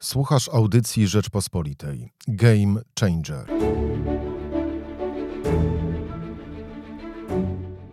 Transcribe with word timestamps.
Słuchasz 0.00 0.48
audycji 0.48 1.06
Rzeczpospolitej. 1.06 2.12
Game 2.28 2.80
Changer. 3.00 3.46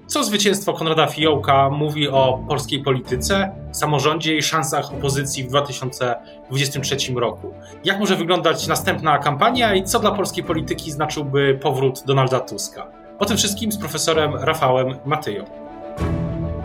Co 0.07 0.23
zwycięstwo 0.23 0.73
Konrada 0.73 1.07
Fiołka 1.07 1.69
mówi 1.69 2.09
o 2.09 2.45
polskiej 2.47 2.83
polityce, 2.83 3.51
samorządzie 3.71 4.37
i 4.37 4.43
szansach 4.43 4.93
opozycji 4.93 5.43
w 5.43 5.47
2023 5.47 7.13
roku? 7.15 7.53
Jak 7.83 7.99
może 7.99 8.15
wyglądać 8.15 8.67
następna 8.67 9.17
kampania 9.17 9.75
i 9.75 9.83
co 9.83 9.99
dla 9.99 10.11
polskiej 10.11 10.43
polityki 10.43 10.91
znaczyłby 10.91 11.59
powrót 11.61 12.03
Donalda 12.05 12.39
Tuska? 12.39 12.87
O 13.19 13.25
tym 13.25 13.37
wszystkim 13.37 13.71
z 13.71 13.77
profesorem 13.77 14.35
Rafałem 14.35 14.95
Matyją. 15.05 15.45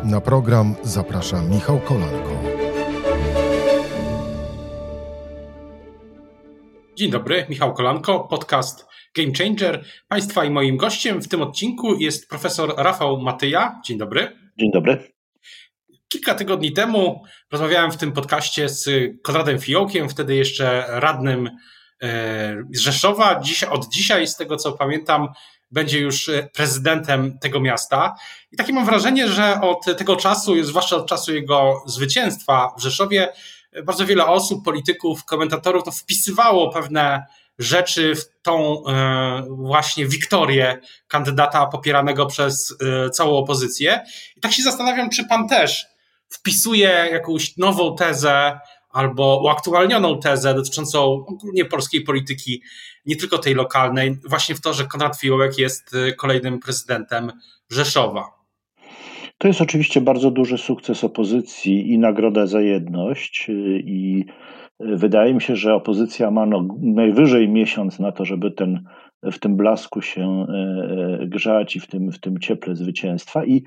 Na 0.04 0.20
program 0.20 0.74
zaprasza 0.82 1.42
Michał 1.42 1.80
Kolanko. 1.80 2.47
Dzień 6.98 7.10
dobry, 7.10 7.46
Michał 7.48 7.74
Kolanko, 7.74 8.20
podcast 8.20 8.86
Game 9.14 9.32
Changer. 9.38 9.84
Państwa 10.08 10.44
i 10.44 10.50
moim 10.50 10.76
gościem 10.76 11.22
w 11.22 11.28
tym 11.28 11.42
odcinku 11.42 11.94
jest 11.98 12.28
profesor 12.28 12.74
Rafał 12.76 13.20
Matyja. 13.20 13.80
Dzień 13.84 13.98
dobry. 13.98 14.36
Dzień 14.58 14.70
dobry. 14.72 15.12
Kilka 16.08 16.34
tygodni 16.34 16.72
temu 16.72 17.24
rozmawiałem 17.52 17.92
w 17.92 17.96
tym 17.96 18.12
podcaście 18.12 18.68
z 18.68 18.90
Konradem 19.22 19.58
Fiołkiem, 19.58 20.08
wtedy 20.08 20.34
jeszcze 20.34 20.84
radnym 20.88 21.50
e, 22.02 22.64
z 22.72 22.80
Rzeszowa. 22.80 23.40
Dziś, 23.40 23.64
od 23.64 23.88
dzisiaj, 23.88 24.26
z 24.26 24.36
tego 24.36 24.56
co 24.56 24.72
pamiętam, 24.72 25.28
będzie 25.70 26.00
już 26.00 26.30
prezydentem 26.54 27.38
tego 27.38 27.60
miasta. 27.60 28.14
I 28.52 28.56
takie 28.56 28.72
mam 28.72 28.86
wrażenie, 28.86 29.28
że 29.28 29.60
od 29.60 29.84
tego 29.98 30.16
czasu, 30.16 30.64
zwłaszcza 30.64 30.96
od 30.96 31.06
czasu 31.06 31.34
jego 31.34 31.82
zwycięstwa 31.86 32.74
w 32.78 32.82
Rzeszowie, 32.82 33.28
bardzo 33.84 34.06
wiele 34.06 34.26
osób, 34.26 34.64
polityków, 34.64 35.24
komentatorów 35.24 35.84
to 35.84 35.90
wpisywało 35.90 36.72
pewne 36.72 37.26
rzeczy 37.58 38.14
w 38.14 38.42
tą 38.42 38.84
e, 38.86 39.44
właśnie 39.48 40.06
wiktorię 40.06 40.80
kandydata 41.08 41.66
popieranego 41.66 42.26
przez 42.26 42.76
e, 43.06 43.10
całą 43.10 43.36
opozycję. 43.38 44.04
I 44.36 44.40
tak 44.40 44.52
się 44.52 44.62
zastanawiam, 44.62 45.10
czy 45.10 45.24
pan 45.24 45.48
też 45.48 45.86
wpisuje 46.28 46.88
jakąś 47.12 47.56
nową 47.56 47.96
tezę 47.96 48.58
albo 48.90 49.40
uaktualnioną 49.42 50.20
tezę 50.20 50.54
dotyczącą 50.54 51.04
ogólnie 51.04 51.64
polskiej 51.64 52.00
polityki, 52.00 52.62
nie 53.06 53.16
tylko 53.16 53.38
tej 53.38 53.54
lokalnej, 53.54 54.18
właśnie 54.28 54.54
w 54.54 54.60
to, 54.60 54.74
że 54.74 54.86
Konrad 54.86 55.20
Fiołek 55.20 55.58
jest 55.58 55.94
e, 55.94 56.12
kolejnym 56.12 56.60
prezydentem 56.60 57.32
Rzeszowa. 57.70 58.37
To 59.38 59.48
jest 59.48 59.60
oczywiście 59.60 60.00
bardzo 60.00 60.30
duży 60.30 60.58
sukces 60.58 61.04
opozycji 61.04 61.92
i 61.92 61.98
nagroda 61.98 62.46
za 62.46 62.60
jedność. 62.60 63.50
Y, 63.50 63.82
I 63.84 64.24
y, 64.80 64.96
wydaje 64.96 65.34
mi 65.34 65.42
się, 65.42 65.56
że 65.56 65.74
opozycja 65.74 66.30
ma 66.30 66.46
no, 66.46 66.68
najwyżej 66.80 67.48
miesiąc 67.48 67.98
na 67.98 68.12
to, 68.12 68.24
żeby 68.24 68.50
ten, 68.50 68.84
w 69.22 69.38
tym 69.38 69.56
blasku 69.56 70.02
się 70.02 70.46
y, 71.22 71.26
grzać 71.26 71.76
i 71.76 71.80
w 71.80 71.86
tym, 71.86 72.12
w 72.12 72.18
tym 72.18 72.38
cieple 72.38 72.74
zwycięstwa. 72.74 73.44
I 73.44 73.62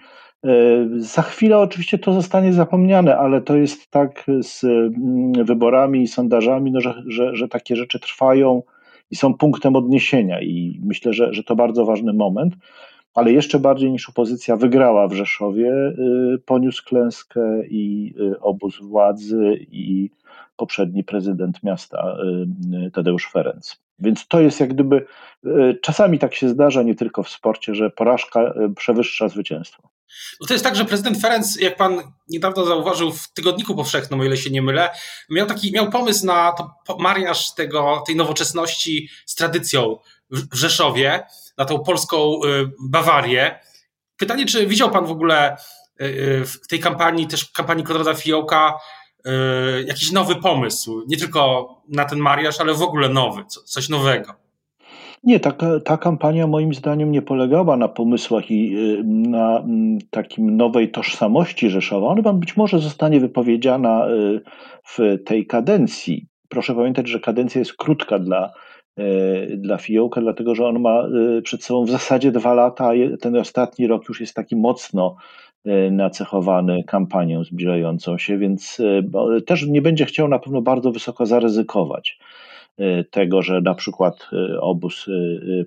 za 0.98 1.22
chwilę 1.22 1.58
oczywiście 1.58 1.98
to 1.98 2.14
zostanie 2.14 2.54
zapomniane, 2.54 3.18
ale 3.18 3.42
to 3.42 3.56
jest 3.56 3.92
tak 3.92 4.26
z 4.40 4.64
mm, 4.64 5.46
wyborami 5.46 6.02
i 6.02 6.08
sondażami, 6.08 6.72
no, 6.72 6.82
że, 6.82 7.04
że, 7.08 7.36
że 7.36 7.48
takie 7.48 7.76
rzeczy 7.76 8.00
trwają 8.00 8.64
i 9.12 9.16
są 9.16 9.34
punktem 9.34 9.76
odniesienia. 9.76 10.42
I 10.42 10.82
myślę, 10.84 11.14
że, 11.14 11.34
że 11.34 11.44
to 11.44 11.56
bardzo 11.56 11.86
ważny 11.86 12.14
moment 12.14 12.56
ale 13.14 13.32
jeszcze 13.32 13.60
bardziej 13.60 13.92
niż 13.92 14.10
opozycja 14.10 14.56
wygrała 14.56 15.08
w 15.08 15.14
Rzeszowie, 15.14 15.72
y, 15.72 16.40
poniósł 16.46 16.86
klęskę 16.86 17.66
i 17.70 18.14
y, 18.20 18.40
obóz 18.40 18.80
władzy 18.82 19.66
i 19.72 20.10
poprzedni 20.56 21.04
prezydent 21.04 21.64
miasta 21.64 22.16
y, 22.88 22.92
Tadeusz 22.92 23.30
Ferenc. 23.32 23.76
Więc 24.00 24.28
to 24.28 24.42
jest 24.42 24.60
jak 24.60 24.74
gdyby, 24.74 25.06
czasami 25.82 26.20
tak 26.20 26.36
się 26.36 26.50
zdarza, 26.50 26.84
nie 26.84 26.96
tylko 26.96 27.24
w 27.24 27.30
sporcie, 27.30 27.76
że 27.76 27.90
porażka 27.90 28.54
przewyższa 28.76 29.28
zwycięstwo. 29.28 29.90
No 30.42 30.48
to 30.48 30.54
jest 30.54 30.64
tak, 30.64 30.76
że 30.76 30.86
prezydent 30.86 31.22
Ferenc, 31.22 31.60
jak 31.60 31.78
pan 31.78 32.02
niedawno 32.30 32.66
zauważył 32.66 33.12
w 33.12 33.34
Tygodniku 33.34 33.76
Powszechnym, 33.76 34.20
o 34.20 34.24
ile 34.24 34.38
się 34.38 34.50
nie 34.50 34.62
mylę, 34.62 34.90
miał 35.30 35.48
taki, 35.48 35.72
miał 35.72 35.90
pomysł 35.90 36.26
na 36.26 36.52
to 36.52 36.98
mariaż 37.00 37.54
tego, 37.54 38.04
tej 38.08 38.16
nowoczesności 38.16 39.10
z 39.26 39.36
tradycją 39.36 39.98
w 40.32 40.56
Rzeszowie 40.56 41.24
na 41.62 41.66
tą 41.66 41.80
polską 41.80 42.18
y, 42.18 42.72
Bawarię. 42.90 43.60
Pytanie, 44.18 44.46
czy 44.46 44.68
widział 44.68 44.92
Pan 44.92 45.06
w 45.06 45.12
ogóle 45.12 45.58
y, 46.02 46.06
y, 46.06 46.46
w 46.46 46.68
tej 46.68 46.80
kampanii, 46.80 47.28
też 47.28 47.52
kampanii 47.52 47.84
Konrada 47.84 48.14
Fiołka, 48.14 48.78
jakiś 49.86 50.12
nowy 50.12 50.36
pomysł? 50.36 51.04
Nie 51.08 51.18
tylko 51.18 51.70
na 51.90 52.06
ten 52.06 52.20
mariaż, 52.20 52.62
ale 52.62 52.74
w 52.74 52.82
ogóle 52.82 53.10
nowy, 53.10 53.46
coś 53.66 53.90
nowego. 53.90 54.34
Nie, 55.24 55.40
ta, 55.40 55.54
ta 55.86 55.98
kampania 55.98 56.48
moim 56.48 56.74
zdaniem 56.74 57.12
nie 57.12 57.22
polegała 57.22 57.78
na 57.78 57.88
pomysłach 57.88 58.52
i 58.52 58.78
na 59.06 59.58
mm, 59.60 60.00
takim 60.10 60.58
nowej 60.58 60.92
tożsamości 60.92 61.70
Rzeszowa. 61.70 62.08
Ona 62.08 62.34
być 62.34 62.58
może 62.58 62.80
zostanie 62.80 63.20
wypowiedziana 63.20 64.08
w 64.88 65.18
tej 65.26 65.48
kadencji. 65.48 66.28
Proszę 66.50 66.76
pamiętać, 66.76 67.08
że 67.08 67.20
kadencja 67.20 67.60
jest 67.60 67.74
krótka 67.74 68.20
dla 68.20 68.54
dla 69.58 69.78
Fiołka, 69.78 70.22
dlatego 70.22 70.56
że 70.56 70.66
on 70.66 70.80
ma 70.80 71.04
e, 71.04 71.42
przed 71.42 71.64
sobą 71.64 71.86
w 71.86 71.92
zasadzie 71.92 72.32
dwa 72.32 72.54
lata, 72.54 72.92
ten 73.22 73.36
ostatni 73.36 73.88
rok 73.88 74.10
już 74.10 74.22
jest 74.22 74.36
taki 74.36 74.56
mocno 74.56 75.16
e, 75.66 75.92
nacechowany 75.92 76.84
kampanią 76.84 77.44
zbliżającą 77.44 78.18
się, 78.18 78.38
więc 78.38 78.82
też 79.46 79.68
nie 79.68 79.82
będzie 79.82 80.06
chciał 80.06 80.28
na 80.28 80.40
pewno 80.40 80.62
bardzo 80.62 80.92
wysoko 80.92 81.26
zaryzykować 81.26 82.20
tego, 83.12 83.42
że 83.42 83.62
na 83.62 83.74
przykład 83.74 84.30
obóz 84.60 85.06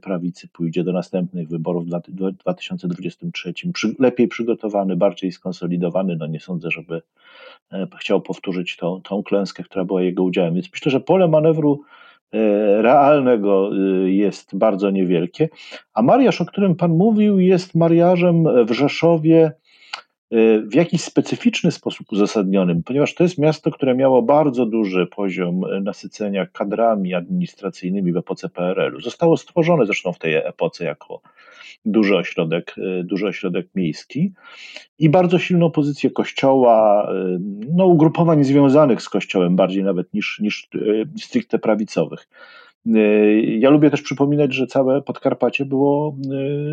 prawicy 0.03 0.49
pójdzie 0.49 0.85
do 0.85 0.93
następnych 0.93 1.49
wyborów 1.49 1.85
w 1.85 1.89
2023 2.33 3.55
lepiej 3.99 4.29
przygotowany, 4.29 4.97
bardziej 4.97 5.33
skonsolidowany. 5.33 6.17
No 6.17 6.27
nie 6.27 6.41
sądzę, 6.41 6.71
żeby 6.71 7.03
chciał 7.99 8.21
powtórzyć 8.21 8.77
tą, 8.77 9.01
tą 9.03 9.23
klęskę, 9.23 9.63
która 9.63 9.85
była 9.85 10.03
jego 10.03 10.23
udziałem. 10.23 10.55
Więc 10.55 10.73
myślę, 10.73 10.93
że 10.93 11.01
pole 11.01 11.29
manewru 11.29 11.81
E, 11.81 12.04
realnego 12.83 13.71
y, 13.77 14.11
jest 14.13 14.57
bardzo 14.57 14.91
niewielkie. 14.91 15.49
A 15.95 16.03
mariaż, 16.03 16.41
o 16.41 16.45
którym 16.45 16.75
Pan 16.75 16.91
mówił, 16.91 17.39
jest 17.39 17.75
mariażem 17.75 18.67
w 18.67 18.73
Rzeszowie 18.73 19.53
w 20.67 20.75
jakiś 20.75 21.01
specyficzny 21.01 21.73
sposób 21.73 22.13
uzasadnionym, 22.13 22.83
ponieważ 22.83 23.15
to 23.15 23.23
jest 23.23 23.39
miasto, 23.39 23.71
które 23.71 23.95
miało 23.95 24.23
bardzo 24.23 24.67
duży 24.67 25.07
poziom 25.07 25.61
nasycenia 25.83 26.47
kadrami 26.47 27.15
administracyjnymi 27.15 28.13
w 28.13 28.17
epoce 28.17 28.49
PRL-u. 28.49 29.01
Zostało 29.01 29.37
stworzone 29.37 29.87
zresztą 29.87 30.13
w 30.13 30.19
tej 30.19 30.35
epoce 30.35 30.85
jako 30.85 31.21
duży 31.85 32.17
ośrodek, 32.17 32.75
y, 32.79 33.05
duży 33.05 33.27
ośrodek 33.27 33.67
miejski 33.75 34.33
i 34.99 35.09
bardzo 35.09 35.39
silną 35.39 35.71
pozycję 35.71 36.11
kościoła, 36.11 37.09
y, 37.13 37.39
no, 37.75 37.87
ugrupowań 37.87 38.45
związanych 38.45 39.03
z 39.03 39.09
kościołem 39.09 39.57
bardziej 39.57 39.85
nawet 39.85 40.15
niż, 40.15 40.41
niż 40.41 40.69
y, 40.75 41.07
stricte 41.19 41.59
prawicowych. 41.59 42.29
Ja 43.59 43.71
lubię 43.71 43.91
też 43.91 44.03
przypominać, 44.03 44.55
że 44.55 44.67
całe 44.67 45.03
Podkarpacie 45.03 45.65
było 45.65 46.17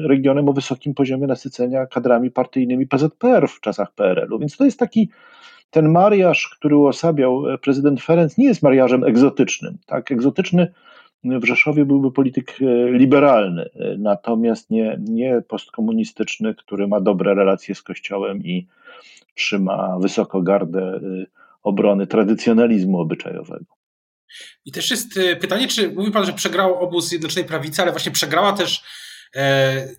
regionem 0.04 0.50
o 0.50 0.54
wysokim 0.54 0.94
poziomie 0.94 1.28
nasycenia 1.28 1.86
kadrami 1.86 2.32
partyjnymi 2.32 2.88
PZPR 2.88 3.48
w 3.48 3.60
czasach 3.60 3.92
PRL-u, 3.96 4.40
więc 4.40 4.58
to 4.58 4.66
jest 4.66 4.80
taki 4.80 5.10
ten 5.70 5.90
mariaż, 5.90 6.50
który 6.58 6.76
uosabiał 6.76 7.44
prezydent 7.62 8.02
Ferenc, 8.02 8.38
nie 8.38 8.46
jest 8.46 8.64
mariażem 8.64 9.04
egzotycznym. 9.04 9.78
Tak, 9.86 10.12
egzotyczny 10.12 10.72
w 11.24 11.46
Rzeszowie 11.46 11.86
byłby 11.86 12.12
polityk 12.12 12.58
e, 12.62 12.92
liberalny, 12.92 13.70
e, 13.76 13.98
natomiast 13.98 14.70
nie, 14.70 15.00
nie 15.00 15.42
postkomunistyczny, 15.48 16.56
który 16.56 16.88
ma 16.88 17.02
dobre 17.02 17.34
relacje 17.34 17.76
z 17.76 17.82
Kościołem 17.82 18.44
i 18.44 18.68
trzyma 19.36 19.98
wysoko 20.00 20.42
gardę 20.42 20.82
e, 20.82 21.00
obrony 21.64 22.08
tradycjonalizmu 22.08 23.00
obyczajowego. 23.00 23.81
I 24.66 24.72
też 24.72 24.92
jest 24.92 25.20
pytanie, 25.42 25.68
czy 25.68 25.92
mówi 25.92 26.12
Pan, 26.12 26.26
że 26.26 26.34
przegrał 26.34 26.80
obóz 26.80 27.08
Zjednoczonej 27.08 27.46
Prawicy, 27.46 27.82
ale 27.82 27.92
właśnie 27.92 28.12
przegrała 28.12 28.54
też 28.54 28.84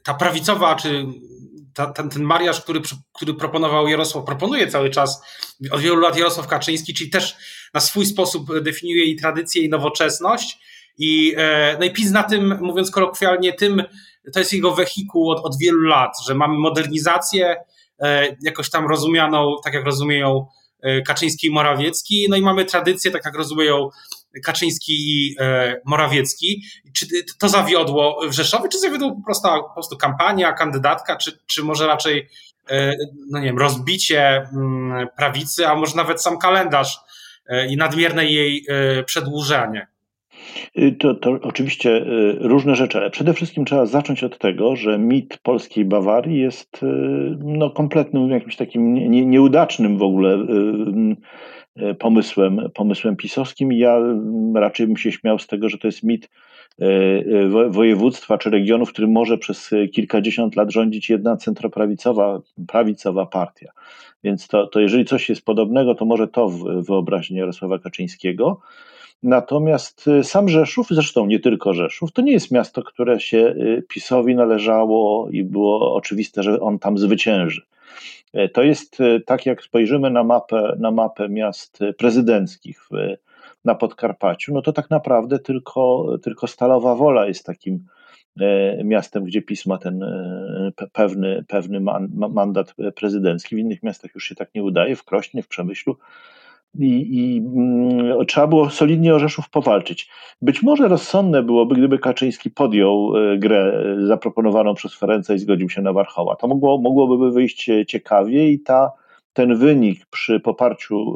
ta 0.05 0.15
prawicowa, 0.15 0.75
czy 0.75 1.07
ta, 1.75 1.87
ten, 1.87 2.11
ten 2.11 2.23
mariaż, 2.23 2.61
który, 2.61 2.81
który 3.13 3.35
proponował 3.35 3.89
Jarosław, 3.89 4.25
proponuje 4.25 4.69
cały 4.69 4.91
czas 4.91 5.23
od 5.71 5.81
wielu 5.81 5.97
lat 5.97 6.17
Jarosław 6.17 6.47
Kaczyński, 6.47 6.95
czyli 6.95 7.11
też 7.11 7.37
na 7.75 7.81
swój 7.81 8.07
sposób 8.07 8.61
definiuje 8.61 9.05
i 9.05 9.17
tradycję, 9.17 9.63
i 9.63 9.69
nowoczesność, 9.69 10.59
i, 10.99 11.35
e, 11.37 11.77
no 11.81 11.85
i 11.85 11.91
PiS 11.91 12.11
na 12.11 12.23
tym, 12.23 12.59
mówiąc 12.61 12.91
kolokwialnie, 12.91 13.53
tym, 13.53 13.83
to 14.33 14.39
jest 14.39 14.53
jego 14.53 14.75
wehikuł 14.75 15.31
od, 15.31 15.45
od 15.45 15.59
wielu 15.59 15.81
lat, 15.81 16.13
że 16.27 16.35
mamy 16.35 16.59
modernizację 16.59 17.57
e, 17.99 18.37
jakoś 18.43 18.71
tam 18.71 18.89
rozumianą, 18.89 19.57
tak 19.65 19.75
jak 19.75 19.85
rozumieją 19.85 20.47
e, 20.83 21.03
Kaczyński 21.03 21.47
i 21.47 21.51
Morawiecki, 21.51 22.27
no 22.31 22.37
i 22.37 22.43
mamy 22.43 22.65
tradycję, 22.65 23.11
tak 23.11 23.25
jak 23.25 23.37
rozumieją 23.37 23.89
Kaczyński 24.45 24.93
i 24.93 25.37
Morawiecki. 25.85 26.63
Czy 26.97 27.07
to 27.39 27.49
zawiodło 27.49 28.21
w 28.29 28.33
Rzeszowie, 28.33 28.69
czy 28.69 28.79
zawiodło 28.79 29.11
po 29.17 29.25
prostu, 29.25 29.49
po 29.49 29.75
prostu 29.75 29.97
kampania, 29.97 30.53
kandydatka, 30.53 31.17
czy, 31.17 31.39
czy 31.47 31.63
może 31.63 31.87
raczej 31.87 32.29
no 33.31 33.39
nie 33.39 33.47
wiem, 33.47 33.59
rozbicie 33.59 34.49
mm, 34.53 35.09
prawicy, 35.17 35.69
a 35.69 35.75
może 35.75 35.97
nawet 35.97 36.23
sam 36.23 36.39
kalendarz 36.39 36.99
i 37.69 37.77
nadmierne 37.77 38.27
jej 38.27 38.67
przedłużanie. 39.07 39.87
Y, 40.79 40.93
to, 40.93 41.15
to 41.15 41.39
oczywiście 41.43 41.91
y, 41.91 42.37
różne 42.41 42.75
rzeczy, 42.75 42.99
ale 42.99 43.11
przede 43.11 43.35
wszystkim 43.35 43.65
trzeba 43.65 43.87
zacząć 43.87 44.25
od 44.25 44.39
tego, 44.39 44.77
że 44.77 44.99
mit 44.99 45.39
polskiej 45.43 45.85
Bawarii 45.85 46.41
jest 46.41 46.83
y, 46.83 46.87
no, 47.39 47.71
kompletnym, 47.71 48.31
jakimś 48.31 48.57
takim 48.57 48.95
nie, 48.95 49.27
nieudacznym 49.27 49.99
w 49.99 50.03
ogóle 50.03 50.39
pomysłem, 51.99 52.71
pomysłem 52.75 53.17
pisowskim. 53.17 53.73
Ja 53.73 53.99
raczej 54.55 54.87
bym 54.87 54.97
się 54.97 55.13
śmiał 55.13 55.39
z 55.39 55.47
tego, 55.47 55.69
że 55.69 55.79
to 55.79 55.89
jest 55.89 56.03
mit 56.03 56.31
województwa 57.69 58.39
czy 58.39 58.51
regionu, 58.51 58.87
w 58.87 58.93
którym 58.93 59.11
może 59.11 59.39
przez 59.39 59.71
kilkadziesiąt 59.93 60.57
lat 60.57 60.73
rządzić 60.73 61.11
jedna 61.11 61.37
centroprawicowa 61.37 62.41
prawicowa 62.69 63.27
partia. 63.27 63.73
Więc 64.25 64.49
to, 64.49 64.67
to 64.67 64.81
jeżeli 64.81 65.05
coś 65.05 65.29
jest 65.29 65.45
podobnego, 65.45 65.95
to 65.95 66.05
może 66.05 66.29
to 66.29 66.49
w 66.49 66.85
wyobraźni 66.87 67.37
Jarosława 67.37 67.79
Kaczyńskiego. 67.79 68.61
Natomiast 69.23 70.11
sam 70.23 70.49
Rzeszów, 70.49 70.87
zresztą 70.91 71.27
nie 71.27 71.41
tylko 71.41 71.75
Rzeszów, 71.75 72.13
to 72.13 72.23
nie 72.23 72.33
jest 72.33 72.51
miasto, 72.51 72.83
które 72.83 73.21
się 73.21 73.55
PiSowi 73.89 74.35
należało 74.35 75.29
i 75.31 75.45
było 75.45 75.95
oczywiste, 75.95 76.43
że 76.43 76.61
on 76.61 76.79
tam 76.79 76.99
zwycięży. 76.99 77.63
E, 78.33 78.49
to 78.49 78.63
jest 78.63 79.01
y, 79.01 79.21
tak, 79.27 79.47
jak 79.47 79.63
spojrzymy 79.63 80.11
na 80.11 80.25
mapę, 80.25 80.77
na 80.79 80.91
mapę 80.91 81.29
miast 81.29 81.79
prezydenckich 81.99 82.85
w, 82.91 83.17
na 83.65 83.75
Podkarpaciu, 83.75 84.55
no 84.55 84.63
to 84.63 84.73
tak 84.73 84.91
naprawdę 84.91 85.39
tylko, 85.39 86.07
tylko 86.23 86.47
Stalowa 86.47 86.95
Wola 86.95 87.27
jest 87.27 87.47
takim 87.47 87.87
e, 88.41 88.85
miastem, 88.85 89.25
gdzie 89.25 89.43
PiS 89.43 89.67
ma 89.67 89.79
ten 89.79 90.03
e, 90.03 90.73
pewny, 90.93 91.45
pewny 91.49 91.81
mandat 92.11 92.75
prezydencki. 92.95 93.57
W 93.57 93.59
innych 93.59 93.83
miastach 93.83 94.15
już 94.15 94.25
się 94.25 94.35
tak 94.35 94.55
nie 94.55 94.63
udaje, 94.63 94.97
w 94.97 95.05
Krośnie, 95.05 95.43
w 95.43 95.49
Przemyślu 95.49 95.97
i, 96.79 97.19
i 97.19 97.39
mm, 97.39 98.27
trzeba 98.27 98.47
było 98.47 98.71
solidnie 98.71 99.15
o 99.15 99.19
Rzeszów 99.19 99.51
powalczyć. 99.51 100.11
Być 100.43 100.63
może 100.63 100.89
rozsądne 100.89 101.43
byłoby, 101.43 101.75
gdyby 101.75 101.99
Kaczyński 101.99 102.51
podjął 102.51 103.17
e, 103.17 103.39
grę 103.39 103.85
e, 104.03 104.07
zaproponowaną 104.07 104.75
przez 104.75 104.95
Ferenca 104.95 105.35
i 105.35 105.39
zgodził 105.39 105.69
się 105.69 105.83
na 105.83 105.93
Warchoła. 105.93 106.37
To 106.37 106.49
mogło, 106.49 106.79
mogłoby 106.79 107.31
wyjść 107.31 107.69
e, 107.69 107.87
ciekawie 107.87 108.51
i 108.51 108.61
ta, 108.61 108.93
ten 109.33 109.57
wynik 109.57 110.07
przy 110.07 110.41
poparciu 110.41 111.15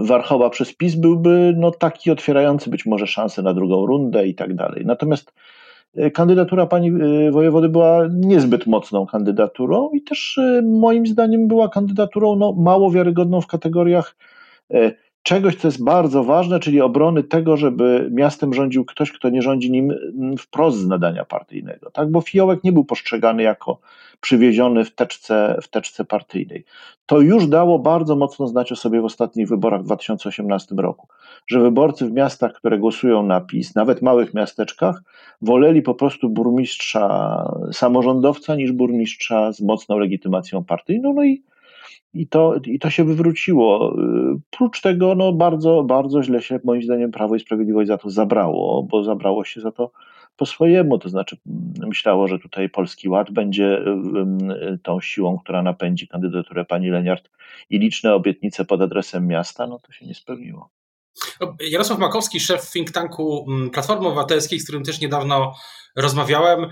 Warchoła 0.00 0.50
przez 0.50 0.74
PiS 0.74 0.94
byłby 0.94 1.54
no, 1.56 1.70
taki 1.70 2.10
otwierający 2.10 2.70
być 2.70 2.86
może 2.86 3.06
szansę 3.06 3.42
na 3.42 3.54
drugą 3.54 3.86
rundę 3.86 4.26
i 4.26 4.34
tak 4.34 4.54
dalej. 4.54 4.86
Natomiast 4.86 5.32
kandydatura 6.14 6.66
pani 6.66 6.88
e, 6.88 7.30
wojewody 7.30 7.68
była 7.68 8.06
niezbyt 8.10 8.66
mocną 8.66 9.06
kandydaturą 9.06 9.90
i 9.92 10.02
też 10.02 10.38
e, 10.38 10.62
moim 10.62 11.06
zdaniem 11.06 11.48
była 11.48 11.68
kandydaturą 11.68 12.36
no, 12.36 12.52
mało 12.52 12.90
wiarygodną 12.90 13.40
w 13.40 13.46
kategoriach 13.46 14.16
czegoś, 15.22 15.56
co 15.56 15.68
jest 15.68 15.84
bardzo 15.84 16.24
ważne, 16.24 16.60
czyli 16.60 16.80
obrony 16.80 17.22
tego, 17.22 17.56
żeby 17.56 18.08
miastem 18.12 18.54
rządził 18.54 18.84
ktoś, 18.84 19.12
kto 19.12 19.28
nie 19.28 19.42
rządzi 19.42 19.70
nim 19.70 19.94
wprost 20.38 20.78
z 20.78 20.86
nadania 20.86 21.24
partyjnego. 21.24 21.90
Tak? 21.90 22.10
Bo 22.10 22.20
Fiołek 22.20 22.64
nie 22.64 22.72
był 22.72 22.84
postrzegany 22.84 23.42
jako 23.42 23.80
przywieziony 24.20 24.84
w 24.84 24.94
teczce, 24.94 25.58
w 25.62 25.68
teczce 25.68 26.04
partyjnej. 26.04 26.64
To 27.06 27.20
już 27.20 27.46
dało 27.46 27.78
bardzo 27.78 28.16
mocno 28.16 28.46
znać 28.46 28.72
o 28.72 28.76
sobie 28.76 29.00
w 29.00 29.04
ostatnich 29.04 29.48
wyborach 29.48 29.82
w 29.82 29.84
2018 29.84 30.74
roku, 30.78 31.08
że 31.46 31.60
wyborcy 31.60 32.06
w 32.06 32.12
miastach, 32.12 32.52
które 32.52 32.78
głosują 32.78 33.22
na 33.22 33.40
PiS, 33.40 33.74
nawet 33.74 34.02
małych 34.02 34.34
miasteczkach, 34.34 35.02
woleli 35.42 35.82
po 35.82 35.94
prostu 35.94 36.30
burmistrza, 36.30 37.44
samorządowca 37.72 38.54
niż 38.54 38.72
burmistrza 38.72 39.52
z 39.52 39.60
mocną 39.60 39.98
legitymacją 39.98 40.64
partyjną. 40.64 41.12
No 41.12 41.24
i 41.24 41.42
i 42.14 42.26
to, 42.26 42.54
I 42.64 42.78
to 42.78 42.90
się 42.90 43.04
wywróciło. 43.04 43.96
Prócz 44.50 44.80
tego, 44.80 45.14
no 45.14 45.32
bardzo, 45.32 45.82
bardzo 45.82 46.22
źle 46.22 46.42
się 46.42 46.60
moim 46.64 46.82
zdaniem 46.82 47.10
Prawo 47.10 47.34
i 47.34 47.40
Sprawiedliwość 47.40 47.88
za 47.88 47.98
to 47.98 48.10
zabrało, 48.10 48.82
bo 48.82 49.04
zabrało 49.04 49.44
się 49.44 49.60
za 49.60 49.72
to 49.72 49.90
po 50.36 50.46
swojemu, 50.46 50.98
to 50.98 51.08
znaczy 51.08 51.36
myślało, 51.86 52.28
że 52.28 52.38
tutaj 52.38 52.68
Polski 52.68 53.08
Ład 53.08 53.30
będzie 53.30 53.84
tą 54.82 55.00
siłą, 55.00 55.38
która 55.38 55.62
napędzi 55.62 56.08
kandydaturę 56.08 56.64
pani 56.64 56.90
Leniart 56.90 57.30
i 57.70 57.78
liczne 57.78 58.14
obietnice 58.14 58.64
pod 58.64 58.80
adresem 58.80 59.26
miasta, 59.26 59.66
no 59.66 59.78
to 59.78 59.92
się 59.92 60.06
nie 60.06 60.14
spełniło. 60.14 60.70
Jarosław 61.70 61.98
Makowski, 61.98 62.40
szef 62.40 62.70
think 62.72 62.90
tanku 62.90 63.46
mm, 63.48 63.70
Platformy 63.70 64.06
Obywatelskiej, 64.06 64.60
z 64.60 64.64
którym 64.64 64.84
też 64.84 65.00
niedawno 65.00 65.54
rozmawiałem, 65.96 66.66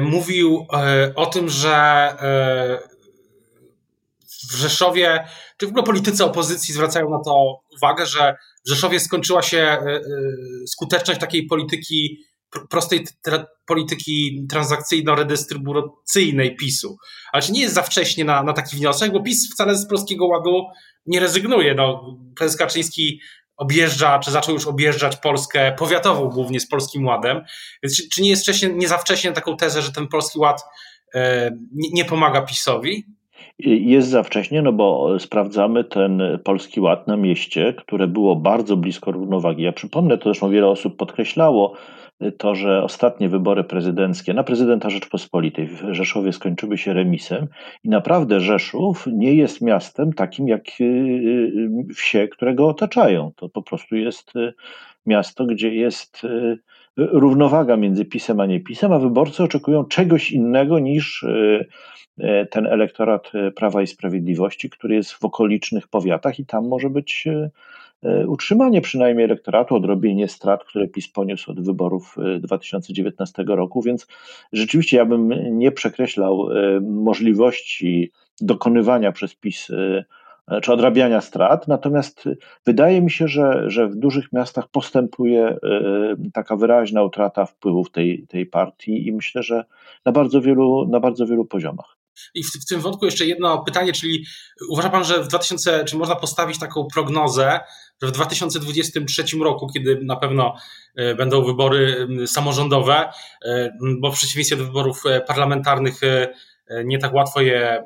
mówił 0.00 0.66
o 1.14 1.26
tym, 1.26 1.48
że 1.48 2.08
w 4.52 4.54
Rzeszowie, 4.54 5.24
czy 5.56 5.66
w 5.66 5.68
ogóle 5.68 5.84
politycy 5.84 6.24
opozycji 6.24 6.74
zwracają 6.74 7.10
na 7.10 7.20
to 7.24 7.60
uwagę, 7.76 8.06
że 8.06 8.36
w 8.66 8.68
Rzeszowie 8.68 9.00
skończyła 9.00 9.42
się 9.42 9.78
skuteczność 10.66 11.20
takiej 11.20 11.46
polityki 11.46 12.24
prostej 12.70 13.06
tra 13.22 13.46
polityki 13.66 14.46
transakcyjno-redystrybucyjnej 14.52 16.56
PiSu. 16.56 16.96
Ale 17.32 17.42
czy 17.42 17.52
nie 17.52 17.60
jest 17.60 17.74
za 17.74 17.82
wcześnie 17.82 18.24
na, 18.24 18.42
na 18.42 18.52
taki 18.52 18.76
wniosek, 18.76 19.12
bo 19.12 19.22
PiS 19.22 19.52
wcale 19.52 19.76
z 19.76 19.88
Polskiego 19.88 20.26
Ładu 20.26 20.64
nie 21.06 21.20
rezygnuje. 21.20 21.74
No, 21.74 22.16
prezes 22.36 22.56
Kaczyński 22.56 23.20
objeżdża, 23.56 24.18
czy 24.18 24.30
zaczął 24.30 24.54
już 24.54 24.66
objeżdżać 24.66 25.16
Polskę 25.16 25.74
powiatową 25.78 26.28
głównie 26.28 26.60
z 26.60 26.68
Polskim 26.68 27.06
Ładem. 27.06 27.44
Więc 27.82 27.96
czy, 27.96 28.08
czy 28.08 28.22
nie 28.22 28.30
jest 28.30 28.42
wcześnie, 28.42 28.68
nie 28.68 28.88
za 28.88 28.98
wcześnie 28.98 29.32
taką 29.32 29.56
tezę, 29.56 29.82
że 29.82 29.92
ten 29.92 30.08
Polski 30.08 30.38
Ład 30.38 30.64
e, 31.14 31.50
nie, 31.72 31.88
nie 31.92 32.04
pomaga 32.04 32.42
PiSowi? 32.42 33.06
Jest 33.58 34.08
za 34.08 34.22
wcześnie, 34.22 34.62
no 34.62 34.72
bo 34.72 35.18
sprawdzamy 35.18 35.84
ten 35.84 36.22
Polski 36.44 36.80
Ład 36.80 37.06
na 37.06 37.16
mieście, 37.16 37.72
które 37.72 38.06
było 38.06 38.36
bardzo 38.36 38.76
blisko 38.76 39.12
równowagi. 39.12 39.62
Ja 39.62 39.72
przypomnę, 39.72 40.18
to 40.18 40.24
zresztą 40.24 40.50
wiele 40.50 40.68
osób 40.68 40.96
podkreślało, 40.96 41.74
to, 42.38 42.54
że 42.54 42.82
ostatnie 42.82 43.28
wybory 43.28 43.64
prezydenckie 43.64 44.34
na 44.34 44.44
prezydenta 44.44 44.90
Rzeczpospolitej 44.90 45.66
w 45.66 45.82
Rzeszowie 45.90 46.32
skończyły 46.32 46.78
się 46.78 46.92
remisem 46.92 47.46
i 47.84 47.88
naprawdę 47.88 48.40
Rzeszów 48.40 49.06
nie 49.12 49.34
jest 49.34 49.60
miastem 49.60 50.12
takim 50.12 50.48
jak 50.48 50.66
y, 50.80 50.84
y, 50.84 51.94
wsie, 51.94 52.28
które 52.28 52.54
go 52.54 52.68
otaczają. 52.68 53.32
To 53.36 53.48
po 53.48 53.62
prostu 53.62 53.96
jest 53.96 54.36
y, 54.36 54.52
miasto, 55.06 55.46
gdzie 55.46 55.74
jest 55.74 56.22
równowaga 56.96 57.76
między 57.76 58.04
pisem 58.04 58.40
a 58.40 58.46
niepisem, 58.46 58.92
a 58.92 58.98
wyborcy 58.98 59.42
oczekują 59.42 59.84
czegoś 59.84 60.32
innego 60.32 60.78
niż 60.78 61.26
ten 62.50 62.66
elektorat 62.66 63.32
Prawa 63.56 63.82
i 63.82 63.86
Sprawiedliwości, 63.86 64.70
który 64.70 64.94
jest 64.94 65.12
w 65.12 65.24
okolicznych 65.24 65.88
powiatach 65.88 66.38
i 66.38 66.46
tam 66.46 66.68
może 66.68 66.90
być 66.90 67.26
E, 68.04 68.26
utrzymanie 68.26 68.80
przynajmniej 68.80 69.24
elektoratu, 69.24 69.76
odrobienie 69.76 70.28
strat, 70.28 70.64
które 70.64 70.88
PiS 70.88 71.08
poniósł 71.08 71.50
od 71.50 71.64
wyborów 71.64 72.16
2019 72.40 73.42
e, 73.42 73.56
roku, 73.56 73.82
więc 73.82 74.06
rzeczywiście 74.52 74.96
ja 74.96 75.04
bym 75.04 75.34
nie 75.58 75.72
przekreślał 75.72 76.50
e, 76.50 76.80
możliwości 76.80 78.12
dokonywania 78.40 79.12
przez 79.12 79.34
PiS 79.34 79.68
czy 80.62 80.72
odrabiania 80.72 81.20
strat, 81.20 81.68
natomiast 81.68 82.24
wydaje 82.66 83.00
mi 83.00 83.10
się, 83.10 83.28
że, 83.28 83.70
że 83.70 83.88
w 83.88 83.96
dużych 83.96 84.32
miastach 84.32 84.68
postępuje 84.68 85.58
taka 86.32 86.56
wyraźna 86.56 87.02
utrata 87.02 87.46
wpływów 87.46 87.90
tej, 87.90 88.26
tej 88.28 88.46
partii 88.46 89.06
i 89.06 89.12
myślę, 89.12 89.42
że 89.42 89.64
na 90.04 90.12
bardzo 90.12 90.40
wielu, 90.40 90.88
na 90.90 91.00
bardzo 91.00 91.26
wielu 91.26 91.44
poziomach. 91.44 91.96
I 92.34 92.42
w, 92.42 92.46
w, 92.46 92.66
tym 92.66 92.80
wątku 92.80 93.04
jeszcze 93.04 93.26
jedno 93.26 93.64
pytanie, 93.64 93.92
czyli 93.92 94.24
uważa 94.70 94.90
Pan, 94.90 95.04
że 95.04 95.22
w 95.22 95.28
2000, 95.28 95.84
czy 95.84 95.96
można 95.96 96.16
postawić 96.16 96.58
taką 96.58 96.86
prognozę, 96.94 97.60
że 98.02 98.08
w 98.08 98.12
2023 98.12 99.24
roku, 99.44 99.68
kiedy 99.74 100.00
na 100.04 100.16
pewno 100.16 100.56
e, 100.96 101.14
będą 101.14 101.44
wybory 101.44 102.08
samorządowe, 102.26 103.10
e, 103.44 103.72
bo 104.00 104.12
w 104.12 104.14
przeciwieństwie 104.14 104.56
do 104.56 104.64
wyborów 104.64 105.02
e, 105.06 105.20
parlamentarnych 105.20 106.00
nie 106.84 106.98
tak 106.98 107.14
łatwo 107.14 107.40
je 107.40 107.84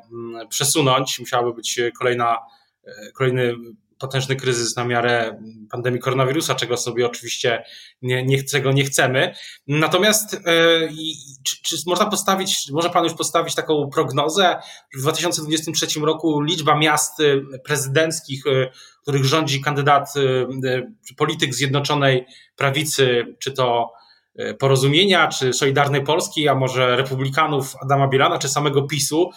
przesunąć, 0.49 1.19
musiałaby 1.19 1.53
być 1.53 1.79
kolejna, 1.99 2.37
kolejny 3.13 3.55
potężny 3.99 4.35
kryzys 4.35 4.75
na 4.75 4.85
miarę 4.85 5.41
pandemii 5.71 5.99
koronawirusa, 5.99 6.55
czego 6.55 6.77
sobie 6.77 7.05
oczywiście 7.05 7.63
nie, 8.01 8.23
nie, 8.23 8.43
czego 8.43 8.71
nie 8.71 8.83
chcemy. 8.83 9.33
Natomiast 9.67 10.33
e, 10.33 10.39
czy, 11.43 11.61
czy, 11.63 11.75
można 11.85 12.05
postawić, 12.05 12.71
może 12.71 12.89
Pan 12.89 13.03
już 13.03 13.13
postawić 13.13 13.55
taką 13.55 13.89
prognozę, 13.93 14.55
że 14.93 14.99
w 14.99 15.01
2023 15.01 15.99
roku 15.99 16.41
liczba 16.41 16.77
miast 16.77 17.19
e, 17.19 17.23
prezydenckich, 17.59 18.47
e, 18.47 18.71
w 18.99 19.01
których 19.01 19.25
rządzi 19.25 19.61
kandydat, 19.61 20.13
polityk 21.17 21.53
Zjednoczonej 21.53 22.25
Prawicy, 22.55 23.35
czy 23.39 23.51
to 23.51 23.93
Porozumienia, 24.59 25.27
czy 25.27 25.53
Solidarnej 25.53 26.03
Polski, 26.03 26.47
a 26.47 26.55
może 26.55 26.95
Republikanów 26.95 27.75
Adama 27.81 28.07
Bielana, 28.07 28.39
czy 28.39 28.49
samego 28.49 28.81
PiSu, 28.81 29.29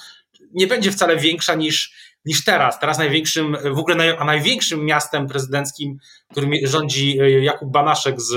nie 0.55 0.67
będzie 0.67 0.93
wcale 0.93 1.17
większa 1.17 1.55
niż 1.55 1.93
niż 2.25 2.45
teraz. 2.45 2.81
Teraz 2.81 2.99
największym, 2.99 3.57
w 3.75 3.79
ogóle 3.79 3.97
naj, 3.97 4.17
a 4.19 4.25
największym 4.25 4.85
miastem 4.85 5.27
prezydenckim, 5.27 5.99
którym 6.31 6.51
rządzi 6.63 7.19
Jakub 7.41 7.73
Banaszek 7.73 8.21
z, 8.21 8.33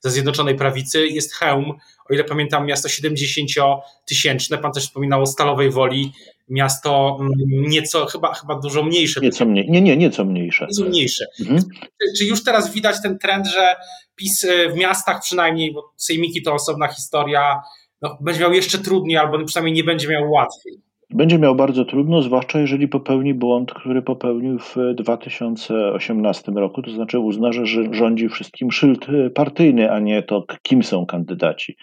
ze 0.00 0.10
Zjednoczonej 0.10 0.54
Prawicy 0.54 1.06
jest 1.06 1.34
Chełm. 1.34 1.70
O 2.10 2.14
ile 2.14 2.24
pamiętam, 2.24 2.66
miasto 2.66 2.88
70-tysięczne. 2.88 4.58
Pan 4.58 4.72
też 4.72 4.84
wspominał 4.84 5.22
o 5.22 5.26
Stalowej 5.26 5.70
Woli. 5.70 6.12
Miasto 6.48 7.18
mm, 7.20 7.32
nieco, 7.70 8.06
chyba, 8.06 8.34
chyba 8.34 8.58
dużo 8.58 8.82
mniejsze. 8.82 9.20
Nieco 9.20 9.44
mniej, 9.44 9.70
nie, 9.70 9.80
nie, 9.80 9.96
nieco 9.96 10.24
mniejsze. 10.24 10.66
Nieco 10.70 10.90
mniejsze. 10.90 11.26
Mhm. 11.40 11.62
Czy, 11.80 12.18
czy 12.18 12.24
już 12.24 12.44
teraz 12.44 12.72
widać 12.72 13.02
ten 13.02 13.18
trend, 13.18 13.46
że 13.46 13.74
PiS 14.16 14.46
w 14.72 14.76
miastach 14.76 15.20
przynajmniej, 15.22 15.72
bo 15.72 15.92
sejmiki 15.96 16.42
to 16.42 16.54
osobna 16.54 16.88
historia, 16.88 17.60
no, 18.02 18.18
będzie 18.20 18.40
miał 18.40 18.52
jeszcze 18.52 18.78
trudniej, 18.78 19.16
albo 19.16 19.44
przynajmniej 19.44 19.74
nie 19.74 19.84
będzie 19.84 20.08
miał 20.08 20.30
łatwiej. 20.30 20.82
Będzie 21.14 21.38
miał 21.38 21.54
bardzo 21.54 21.84
trudno, 21.84 22.22
zwłaszcza 22.22 22.60
jeżeli 22.60 22.88
popełni 22.88 23.34
błąd, 23.34 23.74
który 23.74 24.02
popełnił 24.02 24.58
w 24.58 24.76
2018 24.94 26.52
roku, 26.52 26.82
to 26.82 26.90
znaczy 26.90 27.18
uzna, 27.18 27.52
że 27.52 27.64
rządzi 27.94 28.28
wszystkim 28.28 28.72
szyld 28.72 29.06
partyjny, 29.34 29.92
a 29.92 29.98
nie 29.98 30.22
to, 30.22 30.44
kim 30.62 30.82
są 30.82 31.06
kandydaci. 31.06 31.76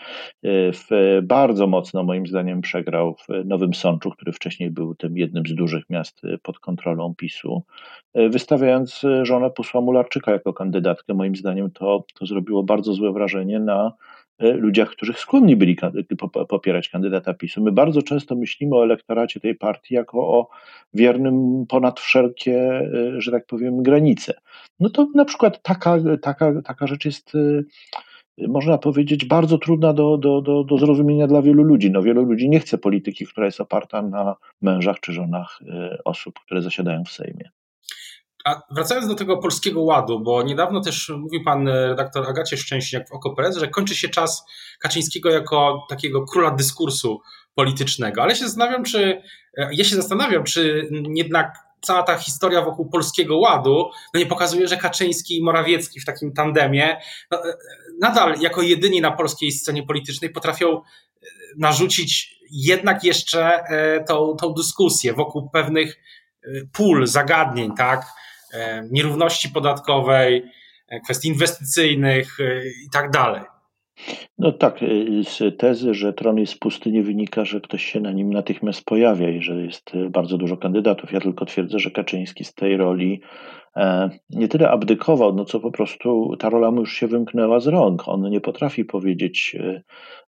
W 0.44 1.20
bardzo 1.24 1.68
mocno, 1.68 2.04
moim 2.04 2.28
zdaniem, 2.28 2.62
przegrał 2.62 3.16
w 3.16 3.46
Nowym 3.46 3.74
Sączu, 3.74 4.10
który 4.10 4.32
wcześniej 4.32 4.72
był 4.72 4.96
tym 4.96 5.18
jednym 5.18 5.46
z 5.46 5.56
dużych 5.56 5.90
miast 5.90 6.22
pod 6.44 6.60
kontrolą 6.60 7.16
PiSu, 7.18 7.64
wystawiając 8.16 9.02
żonę 9.24 9.50
posła 9.50 9.82
Mularczyka 9.82 10.32
jako 10.32 10.54
kandydatkę. 10.54 11.14
Moim 11.14 11.36
zdaniem 11.36 11.72
to, 11.72 12.04
to 12.20 12.26
zrobiło 12.26 12.64
bardzo 12.64 12.94
złe 12.94 13.14
wrażenie 13.14 13.60
na 13.60 13.92
E, 13.92 14.09
ludziach, 14.40 14.90
którzy 14.90 15.14
skłonni 15.14 15.56
byli 15.56 15.78
popierać 16.50 16.90
kandydata 16.90 17.34
PiSu. 17.34 17.64
My 17.64 17.72
bardzo 17.72 18.02
często 18.02 18.36
myślimy 18.36 18.76
o 18.76 18.84
elektoracie 18.84 19.40
tej 19.40 19.56
partii 19.56 19.96
jako 19.96 20.20
o 20.20 20.50
wiernym 20.94 21.66
ponad 21.70 22.00
wszelkie, 22.00 22.58
e, 22.58 23.22
że 23.22 23.32
tak 23.32 23.46
powiem, 23.46 23.84
granice. 23.84 24.34
No 24.80 24.90
to 24.90 25.08
na 25.16 25.26
przykład 25.26 25.62
taka, 25.62 25.98
taka, 26.22 26.62
taka 26.62 26.88
rzecz 26.88 27.06
jest 27.06 27.36
e, 27.36 27.64
można 28.48 28.78
powiedzieć, 28.78 29.26
bardzo 29.26 29.58
trudna 29.58 29.94
do, 29.94 30.18
do, 30.18 30.42
do, 30.42 30.64
do 30.64 30.78
zrozumienia 30.78 31.28
dla 31.28 31.42
wielu 31.42 31.64
ludzi. 31.64 31.92
No, 31.92 32.02
wielu 32.02 32.24
ludzi 32.24 32.50
nie 32.50 32.60
chce 32.60 32.78
polityki, 32.78 33.26
która 33.26 33.46
jest 33.46 33.62
oparta 33.62 34.02
na 34.02 34.36
mężach 34.62 35.00
czy 35.00 35.14
żonach 35.14 35.60
osób, 36.06 36.40
które 36.40 36.62
zasiadają 36.62 37.04
w 37.04 37.12
Sejmie. 37.12 37.50
A 38.50 38.62
wracając 38.72 39.08
do 39.08 39.16
tego 39.16 39.38
polskiego 39.38 39.82
ładu, 39.82 40.20
bo 40.20 40.44
niedawno 40.44 40.82
też 40.82 41.12
mówił 41.18 41.44
pan 41.44 41.68
e, 41.68 41.88
redaktor 41.88 42.30
Agacie 42.30 42.58
Szczęśniak 42.58 43.10
w 43.10 43.12
OKO.press, 43.12 43.58
że 43.58 43.68
kończy 43.68 43.96
się 43.96 44.10
czas 44.10 44.46
Kaczyńskiego 44.80 45.30
jako 45.30 45.86
takiego 45.90 46.26
króla 46.26 46.52
dyskursu 46.52 47.22
politycznego. 47.56 48.22
Ale 48.22 48.36
się 48.36 48.46
zastanawiam, 48.46 48.84
czy 48.84 49.22
e, 49.58 49.70
ja 49.74 49.84
się 49.84 49.96
zastanawiam, 49.96 50.44
czy 50.44 50.90
jednak 51.16 51.58
cała 51.82 52.04
ta 52.04 52.18
historia 52.18 52.62
wokół 52.62 52.90
polskiego 52.90 53.38
ładu 53.38 53.90
no 54.14 54.20
nie 54.20 54.26
pokazuje, 54.26 54.68
że 54.68 54.78
Kaczyński 54.78 55.38
i 55.38 55.44
Morawiecki 55.44 56.00
w 56.00 56.06
takim 56.06 56.34
tandemie 56.34 56.98
no, 57.32 57.38
e, 57.38 57.54
nadal 58.02 58.36
jako 58.42 58.62
jedyni 58.62 59.02
na 59.02 59.12
polskiej 59.12 59.52
scenie 59.52 59.84
politycznej 59.84 60.30
potrafią 60.30 60.82
narzucić 61.58 62.40
jednak 62.52 63.04
jeszcze 63.04 63.64
tą, 64.08 64.36
tą 64.42 64.54
dyskusję 64.54 65.14
wokół 65.14 65.50
pewnych 65.50 66.00
pól, 66.74 67.08
zagadnień, 67.08 67.72
tak? 67.78 68.06
E, 68.54 68.88
nierówności 68.92 69.50
podatkowej, 69.50 70.44
e, 70.88 71.00
kwestii 71.00 71.28
inwestycyjnych 71.28 72.40
e, 72.40 72.68
i 72.86 72.90
tak 72.94 73.12
dalej. 73.12 73.42
No 74.38 74.52
tak, 74.52 74.80
z 75.24 75.58
tezy, 75.60 75.94
że 75.94 76.14
tron 76.14 76.38
jest 76.38 76.60
pusty, 76.60 76.92
nie 76.92 77.04
wynika, 77.04 77.46
że 77.46 77.62
ktoś 77.62 77.86
się 77.86 78.00
na 78.00 78.12
nim 78.12 78.34
natychmiast 78.34 78.86
pojawia 78.86 79.30
i 79.30 79.42
że 79.42 79.56
jest 79.56 79.92
bardzo 80.10 80.38
dużo 80.38 80.58
kandydatów. 80.58 81.12
Ja 81.12 81.20
tylko 81.20 81.46
twierdzę, 81.46 81.80
że 81.80 81.92
Kaczyński 81.92 82.44
z 82.44 82.54
tej 82.54 82.78
roli 82.78 83.22
nie 84.30 84.48
tyle 84.48 84.70
abdykował, 84.70 85.36
no 85.36 85.46
co 85.46 85.60
po 85.60 85.72
prostu 85.72 86.36
ta 86.40 86.50
rola 86.50 86.72
mu 86.72 86.80
już 86.80 86.94
się 86.94 87.08
wymknęła 87.08 87.60
z 87.60 87.68
rąk. 87.68 88.08
On 88.08 88.30
nie 88.30 88.42
potrafi 88.42 88.86
powiedzieć 88.86 89.56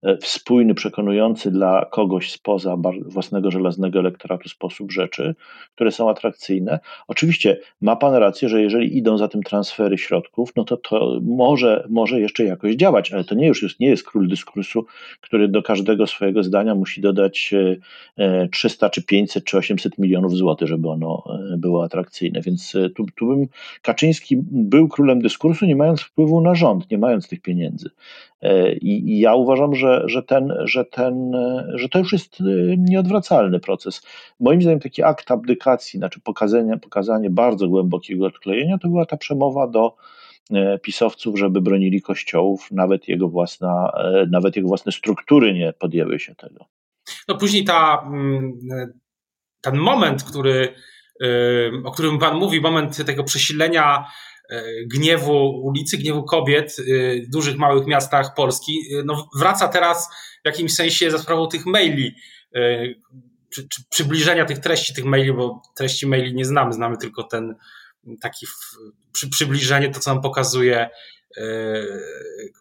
E, 0.03 0.19
spójny, 0.23 0.75
przekonujący 0.75 1.51
dla 1.51 1.85
kogoś 1.85 2.33
spoza 2.33 2.77
własnego 3.07 3.51
żelaznego 3.51 3.99
elektoratu 3.99 4.49
sposób 4.49 4.93
rzeczy, 4.93 5.35
które 5.75 5.93
są 5.93 6.11
atrakcyjne. 6.11 6.81
Oczywiście 7.09 7.59
ma 7.81 7.97
Pan 7.97 8.15
rację, 8.15 8.49
że 8.49 8.63
jeżeli 8.63 8.97
idą 8.97 9.19
za 9.19 9.29
tym 9.29 9.43
transfery 9.43 9.99
środków, 9.99 10.53
no 10.57 10.65
to 10.65 10.77
to 10.77 11.19
może, 11.23 11.87
może 11.91 12.21
jeszcze 12.21 12.45
jakoś 12.45 12.75
działać, 12.75 13.13
ale 13.13 13.25
to 13.25 13.35
nie 13.35 13.47
już 13.47 13.63
jest, 13.63 13.81
nie 13.81 13.89
jest 13.89 14.05
król 14.05 14.29
dyskursu, 14.29 14.87
który 15.21 15.49
do 15.49 15.63
każdego 15.63 16.07
swojego 16.07 16.43
zdania 16.43 16.75
musi 16.75 17.01
dodać 17.01 17.55
300 18.53 18.87
e, 18.87 18.91
czy 18.91 19.03
500 19.03 19.45
czy 19.45 19.59
800 19.59 19.99
milionów 19.99 20.37
złotych, 20.37 20.69
żeby 20.69 20.89
ono 20.89 21.25
e, 21.53 21.57
było 21.57 21.85
atrakcyjne. 21.85 22.41
Więc 22.41 22.77
tu, 22.97 23.07
tu 23.17 23.30
Kaczyński 23.83 24.37
był 24.51 24.89
królem 24.89 25.23
dyskursu, 25.23 25.67
nie 25.67 25.77
mając 25.77 26.01
wpływu 26.01 26.41
na 26.41 26.55
rząd, 26.55 26.91
nie 26.91 26.99
mając 26.99 27.29
tych 27.29 27.43
pieniędzy. 27.43 27.91
I, 28.81 29.13
i 29.13 29.19
ja 29.21 29.35
uważam, 29.35 29.75
że 29.75 30.01
że, 30.07 30.23
ten, 30.23 30.53
że, 30.65 30.85
ten, 30.85 31.33
że 31.75 31.89
to 31.89 31.99
już 31.99 32.13
jest 32.13 32.41
y, 32.41 32.77
nieodwracalny 32.79 33.61
proces. 33.61 34.03
Moim 34.41 34.63
zdaniem 34.63 34.81
taki 34.81 35.03
akt 35.03 35.31
abdykacji, 35.31 35.99
znaczy 35.99 36.21
pokazanie, 36.21 36.79
pokazanie 36.79 37.31
bardzo 37.31 37.69
głębokiego 37.69 38.27
odklejenia, 38.27 38.79
to 38.79 38.89
była 38.89 39.07
ta 39.07 39.17
przemowa 39.17 39.67
do 39.67 39.97
e, 40.51 40.79
pisowców, 40.79 41.39
żeby 41.39 41.61
bronili 41.61 42.03
kościołów, 42.03 42.69
nawet 42.71 43.09
jego, 43.09 43.29
własna, 43.29 43.93
e, 43.95 44.27
nawet 44.31 44.57
jego 44.57 44.69
własne 44.69 44.93
struktury 44.93 45.55
nie 45.55 45.73
podjęły 45.73 46.19
się 46.19 46.35
tego. 46.35 46.65
No 47.29 47.39
później 47.39 47.65
ta, 47.65 48.03
mm, 48.07 48.59
ten 49.61 49.77
moment, 49.77 50.25
który, 50.25 50.75
o 51.85 51.91
którym 51.91 52.19
Pan 52.19 52.37
mówi, 52.37 52.61
moment 52.61 53.07
tego 53.07 53.25
przesilenia 53.25 54.05
E, 54.51 54.63
gniewu 54.87 55.61
ulicy, 55.65 55.99
gniewu 55.99 56.25
kobiet 56.25 56.77
e, 56.79 56.83
w 57.21 57.31
dużych, 57.31 57.57
małych 57.57 57.87
miastach 57.87 58.35
Polski, 58.35 58.73
e, 58.73 59.03
no 59.05 59.29
wraca 59.39 59.69
teraz 59.69 60.09
w 60.43 60.47
jakimś 60.47 60.75
sensie 60.75 61.11
za 61.11 61.19
sprawą 61.19 61.49
tych 61.49 61.67
maili, 61.67 62.15
przy, 63.49 63.69
przy, 63.69 63.83
przybliżenia 63.91 64.45
tych 64.45 64.59
treści 64.59 64.95
tych 64.95 65.05
maili, 65.05 65.33
bo 65.33 65.63
treści 65.77 66.07
maili 66.07 66.35
nie 66.35 66.45
znamy, 66.45 66.73
znamy 66.73 66.97
tylko 66.97 67.23
ten 67.23 67.55
taki 68.21 68.47
przy, 69.13 69.31
przybliżenie, 69.31 69.91
to 69.91 70.01
co 70.01 70.15
nam 70.15 70.23
pokazuje 70.23 70.89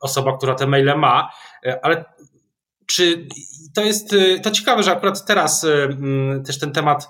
osoba, 0.01 0.37
która 0.37 0.55
te 0.55 0.67
maile 0.67 0.97
ma, 0.97 1.29
ale 1.81 2.05
czy 2.85 3.27
to 3.75 3.81
jest, 3.81 4.15
to 4.43 4.51
ciekawe, 4.51 4.83
że 4.83 4.91
akurat 4.91 5.25
teraz 5.25 5.65
też 6.45 6.59
ten 6.59 6.71
temat 6.71 7.07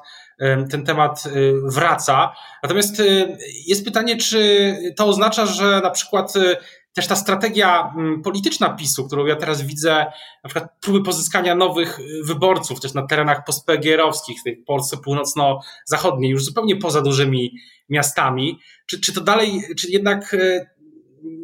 ten 0.69 0.85
temat 0.85 1.23
y, 1.25 1.53
wraca. 1.63 2.33
Natomiast 2.63 2.99
y, 2.99 3.37
jest 3.67 3.85
pytanie, 3.85 4.17
czy 4.17 4.75
to 4.97 5.05
oznacza, 5.05 5.45
że 5.45 5.81
na 5.83 5.89
przykład 5.89 6.35
y, 6.35 6.57
też 6.93 7.07
ta 7.07 7.15
strategia 7.15 7.93
mm, 7.97 8.21
polityczna 8.21 8.69
PiSu, 8.69 9.07
którą 9.07 9.25
ja 9.25 9.35
teraz 9.35 9.61
widzę, 9.61 10.05
na 10.43 10.49
przykład 10.49 10.69
próby 10.81 11.03
pozyskania 11.03 11.55
nowych 11.55 11.99
wyborców 12.25 12.79
też 12.79 12.93
na 12.93 13.07
terenach 13.07 13.45
postpegierowskich, 13.45 14.39
w 14.39 14.43
tej 14.43 14.57
Polsce 14.57 14.97
północno-zachodniej, 14.97 16.31
już 16.31 16.45
zupełnie 16.45 16.75
poza 16.75 17.01
dużymi 17.01 17.51
miastami, 17.89 18.59
czy, 18.85 19.01
czy 19.01 19.13
to 19.13 19.21
dalej, 19.21 19.61
czy 19.77 19.89
jednak 19.89 20.35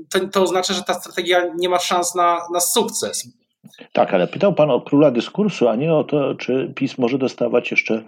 to, 0.09 0.27
to 0.27 0.43
oznacza, 0.43 0.73
że 0.73 0.83
ta 0.83 0.93
strategia 0.93 1.41
nie 1.57 1.69
ma 1.69 1.79
szans 1.79 2.15
na, 2.15 2.39
na 2.53 2.59
sukces? 2.59 3.27
Tak, 3.91 4.13
ale 4.13 4.27
pytał 4.27 4.53
Pan 4.53 4.71
o 4.71 4.81
króla 4.81 5.11
dyskursu, 5.11 5.67
a 5.67 5.75
nie 5.75 5.93
o 5.93 6.03
to, 6.03 6.35
czy 6.35 6.71
PiS 6.75 6.97
może 6.97 7.17
dostawać 7.17 7.71
jeszcze 7.71 8.03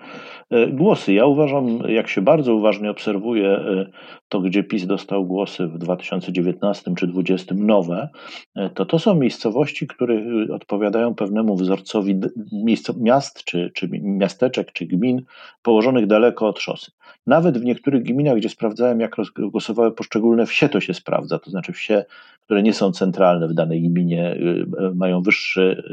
e, 0.51 0.67
głosy. 0.67 1.13
Ja 1.13 1.25
uważam, 1.25 1.79
jak 1.87 2.07
się 2.07 2.21
bardzo 2.21 2.55
uważnie 2.55 2.91
obserwuje 2.91 3.49
e, 3.49 3.85
to, 4.29 4.41
gdzie 4.41 4.63
PiS 4.63 4.85
dostał 4.85 5.25
głosy 5.25 5.67
w 5.67 5.77
2019 5.77 6.95
czy 6.95 7.07
2020 7.07 7.55
nowe, 7.57 8.09
e, 8.55 8.69
to 8.69 8.85
to 8.85 8.99
są 8.99 9.15
miejscowości, 9.15 9.87
które 9.87 10.21
odpowiadają 10.53 11.15
pewnemu 11.15 11.55
wzorcowi 11.55 12.19
miast, 12.99 13.43
czy, 13.43 13.71
czy 13.73 13.89
miasteczek, 14.01 14.71
czy 14.71 14.85
gmin 14.85 15.21
położonych 15.61 16.07
daleko 16.07 16.47
od 16.47 16.59
szosy. 16.59 16.91
Nawet 17.27 17.57
w 17.57 17.65
niektórych 17.65 18.03
gminach, 18.03 18.37
gdzie 18.37 18.49
sprawdzałem, 18.49 18.99
jak 18.99 19.15
głosowały 19.37 19.91
poszczególne 19.91 20.45
wsie, 20.45 20.69
to 20.69 20.79
się 20.79 20.93
sprawdza. 20.93 21.39
To 21.39 21.49
znaczy 21.49 21.73
wsie, 21.73 22.05
które 22.45 22.63
nie 22.63 22.73
są 22.73 22.91
centralne 22.91 23.47
w 23.47 23.53
danej 23.53 23.81
gminie, 23.81 24.37
mają 24.95 25.21
wyższy 25.21 25.83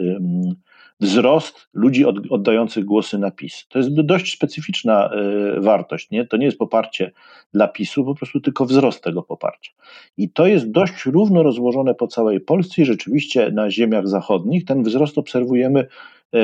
wzrost 1.00 1.68
ludzi 1.72 2.04
oddających 2.30 2.84
głosy 2.84 3.18
na 3.18 3.30
PiS. 3.30 3.66
To 3.68 3.78
jest 3.78 4.00
dość 4.00 4.32
specyficzna 4.32 5.10
e, 5.10 5.60
wartość. 5.60 6.10
Nie? 6.10 6.26
To 6.26 6.36
nie 6.36 6.46
jest 6.46 6.58
poparcie 6.58 7.12
dla 7.54 7.68
PiSu, 7.68 8.04
po 8.04 8.14
prostu 8.14 8.40
tylko 8.40 8.66
wzrost 8.66 9.04
tego 9.04 9.22
poparcia. 9.22 9.72
I 10.16 10.30
to 10.30 10.46
jest 10.46 10.70
dość 10.70 11.06
równo 11.06 11.42
rozłożone 11.42 11.94
po 11.94 12.06
całej 12.06 12.40
Polsce 12.40 12.82
i 12.82 12.84
rzeczywiście 12.84 13.50
na 13.50 13.70
ziemiach 13.70 14.08
zachodnich 14.08 14.64
ten 14.64 14.82
wzrost 14.82 15.18
obserwujemy 15.18 15.86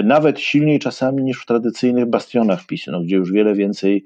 nawet 0.04 0.40
silniej 0.40 0.78
czasami 0.78 1.22
niż 1.22 1.42
w 1.42 1.46
tradycyjnych 1.46 2.06
bastionach 2.06 2.66
PiSu, 2.66 2.92
no, 2.92 3.00
gdzie 3.00 3.16
już 3.16 3.32
wiele 3.32 3.54
więcej 3.54 4.04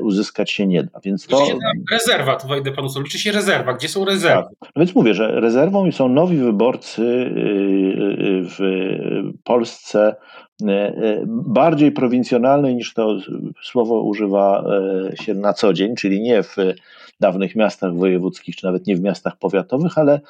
uzyskać 0.00 0.50
się 0.50 0.66
nie 0.66 0.82
da. 0.82 1.00
Więc 1.04 1.26
to... 1.26 1.46
Rezerwa, 1.92 2.36
tu 2.36 2.48
wejdę 2.48 2.72
panu 2.72 2.88
liczy 3.04 3.18
się 3.18 3.32
rezerwa. 3.32 3.72
Gdzie 3.72 3.88
są 3.88 4.04
rezerwy? 4.04 4.48
Tak. 4.60 4.70
No 4.76 4.80
więc 4.80 4.94
mówię, 4.94 5.14
że 5.14 5.40
rezerwą 5.40 5.92
są 5.92 6.08
nowi 6.08 6.36
wyborcy 6.36 7.30
w 8.58 8.58
Polsce 9.44 10.16
bardziej 11.26 11.92
prowincjonalnej 11.92 12.74
niż 12.74 12.94
to 12.94 13.18
słowo 13.62 14.02
używa 14.02 14.64
się 15.22 15.34
na 15.34 15.52
co 15.52 15.72
dzień, 15.72 15.96
czyli 15.96 16.20
nie 16.20 16.42
w 16.42 16.56
dawnych 17.20 17.56
miastach 17.56 17.94
wojewódzkich, 17.94 18.56
czy 18.56 18.66
nawet 18.66 18.86
nie 18.86 18.96
w 18.96 19.00
miastach 19.00 19.36
powiatowych, 19.38 19.98
ale 19.98 20.20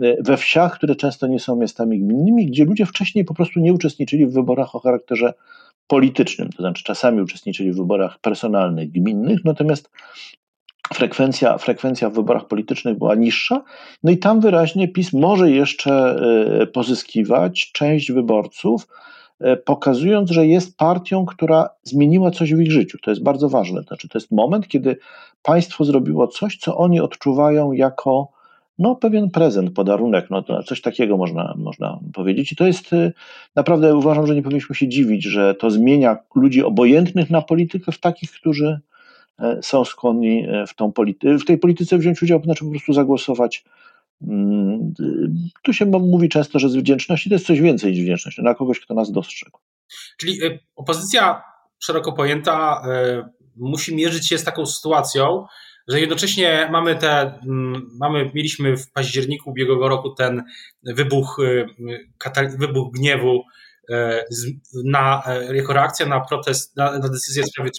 e, 0.00 0.22
we 0.22 0.36
wsiach, 0.36 0.74
które 0.74 0.96
często 0.96 1.26
nie 1.26 1.40
są 1.40 1.56
miastami 1.56 2.00
gminnymi, 2.00 2.46
gdzie 2.46 2.64
ludzie 2.64 2.86
wcześniej 2.86 3.24
po 3.24 3.34
prostu 3.34 3.60
nie 3.60 3.72
uczestniczyli 3.72 4.26
w 4.26 4.32
wyborach 4.32 4.74
o 4.74 4.80
charakterze 4.80 5.34
politycznym, 5.86 6.50
to 6.50 6.62
znaczy 6.62 6.84
czasami 6.84 7.20
uczestniczyli 7.22 7.72
w 7.72 7.76
wyborach 7.76 8.18
personalnych, 8.18 8.90
gminnych, 8.90 9.44
natomiast 9.44 9.90
frekwencja, 10.94 11.58
frekwencja 11.58 12.10
w 12.10 12.14
wyborach 12.14 12.46
politycznych 12.46 12.98
była 12.98 13.14
niższa, 13.14 13.64
no 14.02 14.10
i 14.10 14.18
tam 14.18 14.40
wyraźnie 14.40 14.88
PiS 14.88 15.12
może 15.12 15.50
jeszcze 15.50 16.16
e, 16.60 16.66
pozyskiwać 16.66 17.72
część 17.72 18.12
wyborców, 18.12 18.86
pokazując, 19.64 20.30
że 20.30 20.46
jest 20.46 20.76
partią, 20.76 21.26
która 21.26 21.68
zmieniła 21.82 22.30
coś 22.30 22.54
w 22.54 22.60
ich 22.60 22.72
życiu. 22.72 22.98
To 23.02 23.10
jest 23.10 23.22
bardzo 23.22 23.48
ważne. 23.48 23.82
Znaczy, 23.82 24.08
to 24.08 24.18
jest 24.18 24.30
moment, 24.30 24.68
kiedy 24.68 24.96
państwo 25.42 25.84
zrobiło 25.84 26.28
coś, 26.28 26.56
co 26.56 26.76
oni 26.76 27.00
odczuwają 27.00 27.72
jako 27.72 28.28
no, 28.78 28.94
pewien 28.94 29.30
prezent, 29.30 29.70
podarunek, 29.70 30.30
no, 30.30 30.44
coś 30.66 30.80
takiego 30.80 31.16
można, 31.16 31.54
można 31.56 31.98
powiedzieć. 32.12 32.52
I 32.52 32.56
to 32.56 32.66
jest 32.66 32.92
e, 32.92 33.12
naprawdę 33.54 33.96
uważam, 33.96 34.26
że 34.26 34.34
nie 34.34 34.42
powinniśmy 34.42 34.74
się 34.74 34.88
dziwić, 34.88 35.24
że 35.24 35.54
to 35.54 35.70
zmienia 35.70 36.16
ludzi 36.34 36.62
obojętnych 36.62 37.30
na 37.30 37.42
politykę 37.42 37.92
w 37.92 37.98
takich, 37.98 38.30
którzy 38.30 38.80
e, 39.38 39.58
są 39.62 39.84
skłonni 39.84 40.46
w, 40.68 40.74
tą 40.74 40.90
polity- 40.90 41.38
w 41.38 41.44
tej 41.44 41.58
polityce 41.58 41.98
wziąć 41.98 42.22
udział, 42.22 42.42
znaczy 42.42 42.64
po 42.64 42.70
prostu 42.70 42.92
zagłosować 42.92 43.64
tu 45.62 45.72
się 45.72 45.86
mówi 45.86 46.28
często, 46.28 46.58
że 46.58 46.68
z 46.68 46.76
wdzięczności 46.76 47.30
to 47.30 47.34
jest 47.34 47.46
coś 47.46 47.60
więcej 47.60 47.92
niż 47.92 48.02
wdzięczność, 48.02 48.38
na 48.38 48.54
kogoś, 48.54 48.80
kto 48.80 48.94
nas 48.94 49.12
dostrzegł. 49.12 49.58
Czyli 50.16 50.44
y, 50.44 50.58
opozycja 50.76 51.42
szeroko 51.78 52.12
pojęta 52.12 52.82
y, 52.86 53.36
musi 53.56 53.96
mierzyć 53.96 54.28
się 54.28 54.38
z 54.38 54.44
taką 54.44 54.66
sytuacją, 54.66 55.46
że 55.88 56.00
jednocześnie 56.00 56.68
mamy 56.72 56.96
te, 56.96 57.20
mm, 57.20 57.90
mamy, 58.00 58.30
mieliśmy 58.34 58.76
w 58.76 58.92
październiku 58.92 59.50
ubiegłego 59.50 59.88
roku 59.88 60.10
ten 60.10 60.44
wybuch, 60.82 61.38
y, 61.38 61.66
wybuch 62.58 62.92
gniewu 62.92 63.42
E, 63.75 63.75
na, 64.84 65.22
e, 65.26 65.56
jako 65.56 65.72
reakcja 65.72 66.06
na 66.06 66.20
protest, 66.20 66.76
na, 66.76 66.98
na 66.98 67.08
decyzję 67.08 67.42
w 67.42 67.46
sprawie 67.46 67.70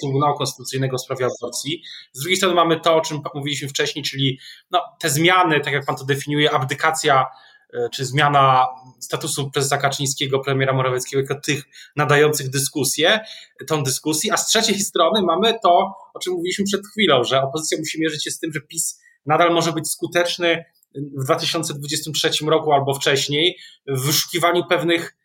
Trybunału 0.00 0.38
Konstytucyjnego 0.38 0.96
w 0.96 1.00
sprawie 1.00 1.26
aborcji. 1.26 1.82
Z 2.12 2.20
drugiej 2.20 2.36
strony 2.36 2.54
mamy 2.54 2.80
to, 2.80 2.94
o 2.96 3.00
czym 3.00 3.20
mówiliśmy 3.34 3.68
wcześniej, 3.68 4.04
czyli 4.04 4.38
no, 4.70 4.82
te 5.00 5.10
zmiany, 5.10 5.60
tak 5.60 5.72
jak 5.72 5.86
pan 5.86 5.96
to 5.96 6.04
definiuje, 6.04 6.50
abdykacja 6.50 7.26
e, 7.72 7.88
czy 7.88 8.04
zmiana 8.04 8.66
statusu 9.00 9.50
prezesa 9.50 9.78
Kaczyńskiego, 9.78 10.38
premiera 10.38 10.72
Morawieckiego 10.72 11.20
jako 11.20 11.40
tych 11.40 11.64
nadających 11.96 12.50
dyskusję, 12.50 13.20
tą 13.66 13.82
dyskusję, 13.82 14.32
a 14.32 14.36
z 14.36 14.46
trzeciej 14.46 14.80
strony 14.80 15.22
mamy 15.22 15.54
to, 15.62 15.94
o 16.14 16.18
czym 16.18 16.32
mówiliśmy 16.32 16.64
przed 16.64 16.86
chwilą, 16.86 17.24
że 17.24 17.42
opozycja 17.42 17.78
musi 17.78 18.00
mierzyć 18.00 18.24
się 18.24 18.30
z 18.30 18.38
tym, 18.38 18.52
że 18.52 18.60
PiS 18.60 19.00
nadal 19.26 19.54
może 19.54 19.72
być 19.72 19.90
skuteczny 19.90 20.64
w 20.94 21.24
2023 21.24 22.30
roku 22.46 22.72
albo 22.72 22.94
wcześniej 22.94 23.58
w 23.86 24.06
wyszukiwaniu 24.06 24.64
pewnych 24.68 25.16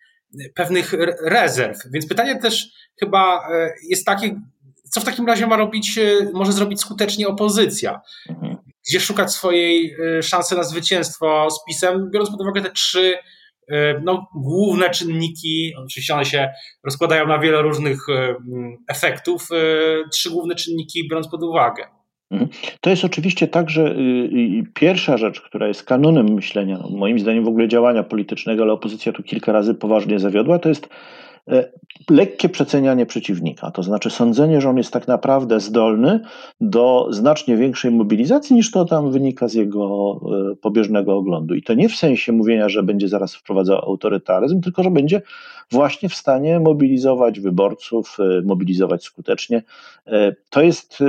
pewnych 0.56 0.94
rezerw. 1.24 1.78
Więc 1.94 2.08
pytanie 2.08 2.40
też 2.40 2.68
chyba 3.00 3.50
e, 3.52 3.74
jest 3.90 4.06
takie, 4.06 4.42
co 4.92 5.02
w 5.02 5.04
takim 5.04 5.28
razie 5.28 5.48
ma 5.48 5.58
robić, 5.58 5.98
e, 5.98 6.32
może 6.34 6.52
zrobić 6.52 6.82
skutecznie 6.82 7.28
opozycja? 7.28 8.02
Mhm. 8.30 8.58
Gdzie 8.90 9.00
szukać 9.00 9.32
swojej 9.32 9.96
e, 10.18 10.24
szansy 10.24 10.56
na 10.56 10.64
zwycięstwo 10.64 11.48
z 11.52 11.66
PiSem, 11.68 12.10
biorąc 12.14 12.32
pod 12.32 12.42
uwagę 12.42 12.62
te 12.62 12.72
trzy 12.72 13.14
no, 14.04 14.28
główne 14.36 14.90
czynniki, 14.90 15.74
oczywiście 15.84 16.14
one 16.14 16.26
się 16.26 16.50
rozkładają 16.84 17.28
na 17.28 17.40
wiele 17.40 17.62
różnych 17.62 18.00
efektów, 18.88 19.48
trzy 20.12 20.30
główne 20.30 20.56
czynniki 20.56 21.08
biorąc 21.10 21.28
pod 21.28 21.44
uwagę. 21.44 21.88
Mhm. 22.32 22.50
To 22.82 22.90
jest 22.90 23.06
oczywiście 23.06 23.48
tak, 23.48 23.70
że 23.70 23.92
y, 23.92 23.94
y, 23.94 24.64
pierwsza 24.74 25.18
rzecz, 25.18 25.42
która 25.42 25.68
jest 25.68 25.84
kanonem 25.84 26.34
myślenia, 26.34 26.80
moim 26.90 27.20
zdaniem 27.20 27.44
w 27.44 27.48
ogóle 27.48 27.68
działania 27.68 28.04
politycznego, 28.04 28.64
ale 28.64 28.74
opozycja 28.74 29.12
tu 29.12 29.24
kilka 29.24 29.52
razy 29.52 29.74
poważnie 29.74 30.20
zawiodła, 30.20 30.60
to 30.60 30.70
jest 30.70 30.90
lekkie 32.10 32.50
przecenianie 32.50 33.06
przeciwnika, 33.06 33.72
to 33.72 33.84
znaczy 33.84 34.10
sądzenie, 34.10 34.62
że 34.62 34.70
on 34.70 34.78
jest 34.78 34.94
tak 34.94 35.08
naprawdę 35.08 35.60
zdolny 35.60 36.20
do 36.62 37.08
znacznie 37.10 37.58
większej 37.58 37.92
mobilizacji 37.92 38.56
niż 38.56 38.72
to 38.72 38.86
tam 38.86 39.12
wynika 39.12 39.48
z 39.48 39.54
jego 39.54 40.20
e, 40.52 40.56
pobieżnego 40.56 41.16
oglądu. 41.16 41.56
I 41.56 41.64
to 41.64 41.74
nie 41.74 41.90
w 41.90 41.96
sensie 41.96 42.32
mówienia, 42.32 42.70
że 42.70 42.84
będzie 42.84 43.08
zaraz 43.08 43.36
wprowadzał 43.36 43.78
autorytaryzm, 43.78 44.62
tylko 44.62 44.84
że 44.84 44.92
będzie 44.92 45.22
właśnie 45.72 46.10
w 46.10 46.16
stanie 46.16 46.60
mobilizować 46.60 47.40
wyborców, 47.40 48.18
e, 48.20 48.42
mobilizować 48.42 49.04
skutecznie. 49.04 49.64
To 50.50 50.62
jest, 50.62 51.00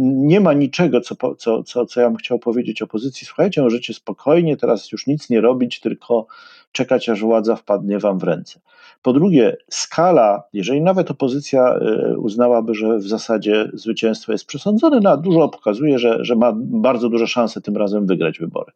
nie 0.00 0.40
ma 0.40 0.52
niczego, 0.52 1.00
co, 1.00 1.34
co, 1.34 1.62
co, 1.62 1.86
co 1.86 2.00
ja 2.00 2.08
bym 2.08 2.16
chciał 2.16 2.38
powiedzieć 2.38 2.82
opozycji. 2.82 3.26
Słuchajcie, 3.26 3.62
możecie 3.62 3.94
spokojnie 3.94 4.56
teraz 4.56 4.92
już 4.92 5.06
nic 5.06 5.30
nie 5.30 5.40
robić, 5.40 5.80
tylko 5.80 6.26
czekać, 6.74 7.08
aż 7.08 7.20
władza 7.20 7.56
wpadnie 7.56 7.98
wam 7.98 8.18
w 8.18 8.22
ręce. 8.22 8.60
Po 9.02 9.12
drugie, 9.12 9.56
skala, 9.70 10.42
jeżeli 10.52 10.80
nawet 10.80 11.10
opozycja 11.10 11.74
e, 11.74 12.18
uznałaby, 12.18 12.74
że 12.74 12.98
w 12.98 13.08
zasadzie 13.08 13.70
zwycięstwo 13.72 14.32
jest 14.32 14.46
przesądzone, 14.46 15.00
no, 15.02 15.16
dużo 15.16 15.48
pokazuje, 15.48 15.98
że, 15.98 16.24
że 16.24 16.36
ma 16.36 16.52
bardzo 16.56 17.08
duże 17.08 17.26
szanse 17.26 17.60
tym 17.60 17.76
razem 17.76 18.06
wygrać 18.06 18.38
wybory. 18.38 18.72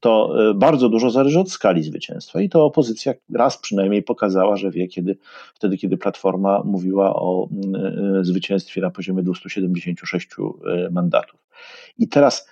To 0.00 0.34
e, 0.50 0.54
bardzo 0.54 0.88
dużo 0.88 1.10
zależy 1.10 1.40
od 1.40 1.50
skali 1.50 1.82
zwycięstwa 1.82 2.40
i 2.40 2.48
to 2.48 2.64
opozycja 2.64 3.14
raz 3.34 3.58
przynajmniej 3.58 4.02
pokazała, 4.02 4.56
że 4.56 4.70
wie, 4.70 4.88
kiedy, 4.88 5.16
wtedy, 5.54 5.76
kiedy 5.76 5.96
Platforma 5.96 6.62
mówiła 6.64 7.14
o 7.16 7.48
e, 8.20 8.24
zwycięstwie 8.24 8.80
na 8.80 8.90
poziomie 8.90 9.22
276 9.22 10.28
mandatów. 10.90 11.40
I 11.98 12.08
teraz 12.08 12.48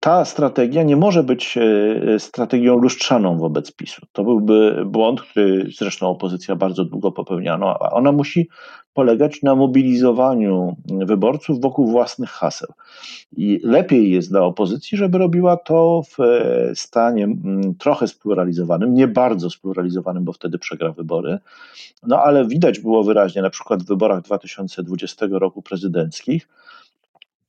ta 0.00 0.24
strategia 0.24 0.82
nie 0.82 0.96
może 0.96 1.22
być 1.22 1.58
e, 1.58 2.18
strategią 2.18 2.76
lustrzaną 2.76 3.38
wobec 3.38 3.72
PiSu. 3.72 4.06
To 4.12 4.24
byłby 4.24 4.82
błąd, 4.86 5.22
który 5.22 5.70
zresztą 5.78 6.08
opozycja 6.08 6.56
bardzo 6.56 6.84
długo 6.84 7.12
popełniano, 7.12 7.78
ona 7.78 8.12
musi 8.12 8.48
polegać 8.94 9.42
na 9.42 9.54
mobilizowaniu 9.54 10.76
wyborców 10.88 11.60
wokół 11.60 11.86
własnych 11.86 12.30
haseł. 12.30 12.68
I 13.36 13.60
lepiej 13.62 14.10
jest 14.10 14.30
dla 14.30 14.40
opozycji, 14.40 14.98
żeby 14.98 15.18
robiła 15.18 15.56
to 15.56 16.02
w 16.10 16.20
e, 16.20 16.74
stanie 16.74 17.28
trochę 17.78 18.08
spluralizowanym, 18.08 18.94
nie 18.94 19.08
bardzo 19.08 19.50
spluralizowanym, 19.50 20.24
bo 20.24 20.32
wtedy 20.32 20.58
przegra 20.58 20.92
wybory. 20.92 21.38
No 22.06 22.18
ale 22.22 22.46
widać 22.46 22.78
było 22.78 23.04
wyraźnie, 23.04 23.42
na 23.42 23.50
przykład 23.50 23.82
w 23.82 23.86
wyborach 23.86 24.22
2020 24.22 25.26
roku 25.30 25.62
prezydenckich, 25.62 26.48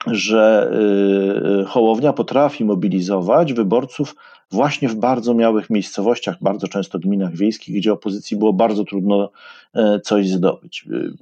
że 0.07 0.71
y, 0.73 1.61
y, 1.61 1.65
Hołownia 1.65 2.13
potrafi 2.13 2.65
mobilizować 2.65 3.53
wyborców 3.53 4.15
właśnie 4.51 4.89
w 4.89 4.95
bardzo 4.95 5.33
małych 5.33 5.69
miejscowościach, 5.69 6.35
bardzo 6.41 6.67
często 6.67 6.99
gminach 6.99 7.35
wiejskich, 7.35 7.75
gdzie 7.75 7.93
opozycji 7.93 8.37
było 8.37 8.53
bardzo 8.53 8.83
trudno 8.83 9.31
e, 9.73 9.99
coś 9.99 10.29
zdobyć. 10.29 10.85
Y, 10.91 11.13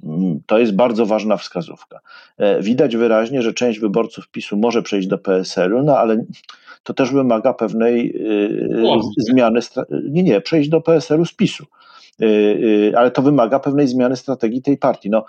to 0.46 0.58
jest 0.58 0.74
bardzo 0.74 1.06
ważna 1.06 1.36
wskazówka. 1.36 2.00
E, 2.38 2.62
widać 2.62 2.96
wyraźnie, 2.96 3.42
że 3.42 3.54
część 3.54 3.78
wyborców 3.78 4.28
PiSu 4.28 4.56
może 4.56 4.82
przejść 4.82 5.08
do 5.08 5.18
PSL-u, 5.18 5.82
no 5.82 5.98
ale 5.98 6.24
to 6.82 6.94
też 6.94 7.12
wymaga 7.12 7.54
pewnej 7.54 8.14
zmiany. 9.18 9.60
Nie, 10.10 10.22
nie, 10.22 10.40
przejść 10.40 10.70
do 10.70 10.80
PSL-u 10.80 11.24
z 11.24 11.32
PiSu. 11.32 11.66
Ale 12.96 13.10
to 13.10 13.22
wymaga 13.22 13.60
pewnej 13.60 13.88
zmiany 13.88 14.16
strategii 14.16 14.62
tej 14.62 14.78
partii. 14.78 15.10
No, 15.10 15.24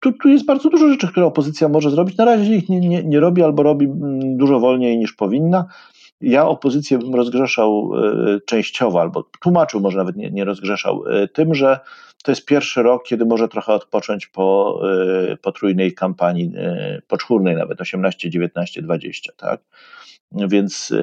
tu, 0.00 0.12
tu, 0.12 0.28
jest 0.28 0.44
bardzo 0.44 0.70
dużo 0.70 0.88
rzeczy, 0.88 1.08
które 1.08 1.26
opozycja 1.26 1.68
może 1.68 1.90
zrobić. 1.90 2.16
Na 2.16 2.24
razie 2.24 2.54
ich 2.54 2.68
nie, 2.68 2.80
nie, 2.80 3.04
nie 3.04 3.20
robi 3.20 3.42
albo 3.42 3.62
robi 3.62 3.86
mm, 3.86 4.36
dużo 4.36 4.60
wolniej 4.60 4.98
niż 4.98 5.12
powinna. 5.12 5.66
Ja 6.20 6.46
opozycję 6.46 6.98
bym 6.98 7.14
rozgrzeszał 7.14 7.90
e, 7.94 8.40
częściowo, 8.40 9.00
albo 9.00 9.22
tłumaczył, 9.40 9.80
może 9.80 9.98
nawet 9.98 10.16
nie, 10.16 10.30
nie 10.30 10.44
rozgrzeszał, 10.44 11.04
e, 11.06 11.28
tym, 11.28 11.54
że 11.54 11.80
to 12.24 12.32
jest 12.32 12.44
pierwszy 12.44 12.82
rok, 12.82 13.04
kiedy 13.04 13.24
może 13.24 13.48
trochę 13.48 13.72
odpocząć 13.72 14.26
po 14.26 14.80
e, 15.32 15.36
potrójnej 15.36 15.94
kampanii, 15.94 16.52
poczwórnej 17.08 17.56
nawet, 17.56 17.80
18, 17.80 18.30
19, 18.30 18.82
20, 18.82 19.32
tak? 19.36 19.60
Więc 20.32 20.94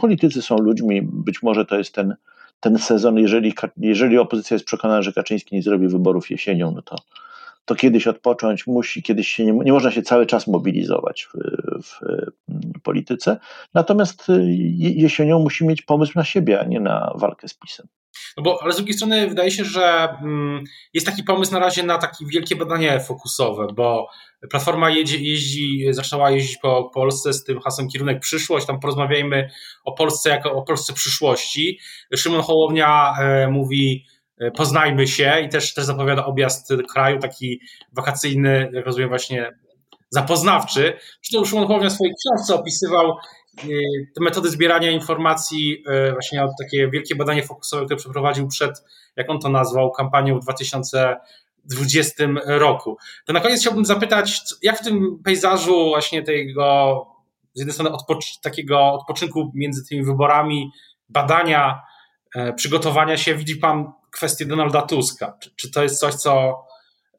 politycy 0.00 0.42
są 0.42 0.56
ludźmi, 0.56 1.02
być 1.02 1.42
może 1.42 1.64
to 1.64 1.78
jest 1.78 1.94
ten, 1.94 2.14
ten 2.60 2.78
sezon, 2.78 3.18
jeżeli, 3.18 3.54
jeżeli 3.76 4.18
opozycja 4.18 4.54
jest 4.54 4.66
przekonana, 4.66 5.02
że 5.02 5.12
Kaczyński 5.12 5.54
nie 5.54 5.62
zrobi 5.62 5.88
wyborów 5.88 6.30
jesienią, 6.30 6.72
no 6.76 6.82
to 6.82 6.96
to 7.64 7.74
kiedyś 7.74 8.06
odpocząć 8.06 8.66
musi, 8.66 9.02
kiedyś 9.02 9.28
się 9.28 9.44
nie, 9.44 9.52
nie 9.52 9.72
można 9.72 9.90
się 9.90 10.02
cały 10.02 10.26
czas 10.26 10.46
mobilizować 10.46 11.24
w, 11.24 11.32
w, 11.82 12.00
polityce. 12.82 13.38
Natomiast 13.74 14.28
y, 14.28 14.42
jesienią 14.78 15.38
musi 15.38 15.66
mieć 15.66 15.82
pomysł 15.82 16.12
na 16.16 16.24
siebie, 16.24 16.60
a 16.60 16.64
nie 16.64 16.80
na 16.80 17.12
walkę 17.16 17.48
z 17.48 17.54
PiSem. 17.54 17.86
No 18.36 18.42
bo, 18.42 18.62
ale 18.62 18.72
z 18.72 18.76
drugiej 18.76 18.94
strony 18.94 19.28
wydaje 19.28 19.50
się, 19.50 19.64
że 19.64 20.08
mm, 20.22 20.64
jest 20.94 21.06
taki 21.06 21.22
pomysł 21.22 21.52
na 21.52 21.58
razie 21.58 21.82
na 21.82 21.98
takie 21.98 22.26
wielkie 22.26 22.56
badanie 22.56 23.00
fokusowe, 23.00 23.66
bo 23.74 24.08
Platforma 24.50 24.90
jeździ, 24.90 25.84
zaczęła 25.90 26.30
jeździć 26.30 26.56
po 26.56 26.90
Polsce 26.94 27.32
z 27.32 27.44
tym 27.44 27.60
hasłem 27.60 27.88
kierunek 27.88 28.20
przyszłość, 28.20 28.66
tam 28.66 28.80
porozmawiajmy 28.80 29.50
o 29.84 29.92
Polsce 29.92 30.30
jako 30.30 30.52
o 30.52 30.62
Polsce 30.62 30.92
przyszłości. 30.92 31.78
Szymon 32.16 32.42
Hołownia 32.42 33.14
e, 33.20 33.48
mówi 33.48 34.06
poznajmy 34.56 35.06
się 35.06 35.40
i 35.46 35.48
też, 35.48 35.74
też 35.74 35.84
zapowiada 35.84 36.24
objazd 36.24 36.72
kraju, 36.92 37.18
taki 37.18 37.60
wakacyjny, 37.92 38.70
jak 38.72 38.86
rozumiem 38.86 39.08
właśnie 39.08 39.52
zapoznawczy. 40.10 40.98
Zresztą 41.22 41.44
Szymon 41.44 41.66
Hołownia 41.66 41.90
w 41.90 41.92
swojej 41.92 42.14
książce 42.14 42.54
opisywał 42.54 43.16
te 44.14 44.20
metody 44.20 44.48
zbierania 44.48 44.90
informacji, 44.90 45.84
e, 45.86 46.12
właśnie 46.12 46.48
takie 46.62 46.88
wielkie 46.88 47.14
badanie 47.14 47.42
fokusowe, 47.42 47.84
które 47.84 47.96
przeprowadził 47.96 48.48
przed, 48.48 48.84
jak 49.16 49.30
on 49.30 49.38
to 49.40 49.48
nazwał, 49.48 49.90
kampanią 49.90 50.40
w 50.40 50.42
2020 50.42 52.24
roku. 52.44 52.96
To 53.26 53.32
na 53.32 53.40
koniec 53.40 53.60
chciałbym 53.60 53.84
zapytać, 53.84 54.40
jak 54.62 54.78
w 54.78 54.84
tym 54.84 55.22
pejzażu 55.24 55.88
właśnie 55.88 56.22
tego, 56.22 57.06
z 57.54 57.58
jednej 57.58 57.74
strony 57.74 57.96
takiego 58.42 58.92
odpoczynku 58.92 59.52
między 59.54 59.88
tymi 59.88 60.04
wyborami, 60.04 60.70
badania, 61.08 61.82
e, 62.34 62.52
przygotowania 62.52 63.16
się, 63.16 63.34
widzi 63.34 63.56
Pan 63.56 63.92
kwestię 64.12 64.46
Donalda 64.46 64.82
Tuska? 64.82 65.36
Czy, 65.40 65.50
czy 65.56 65.70
to 65.70 65.82
jest 65.82 66.00
coś, 66.00 66.14
co 66.14 66.64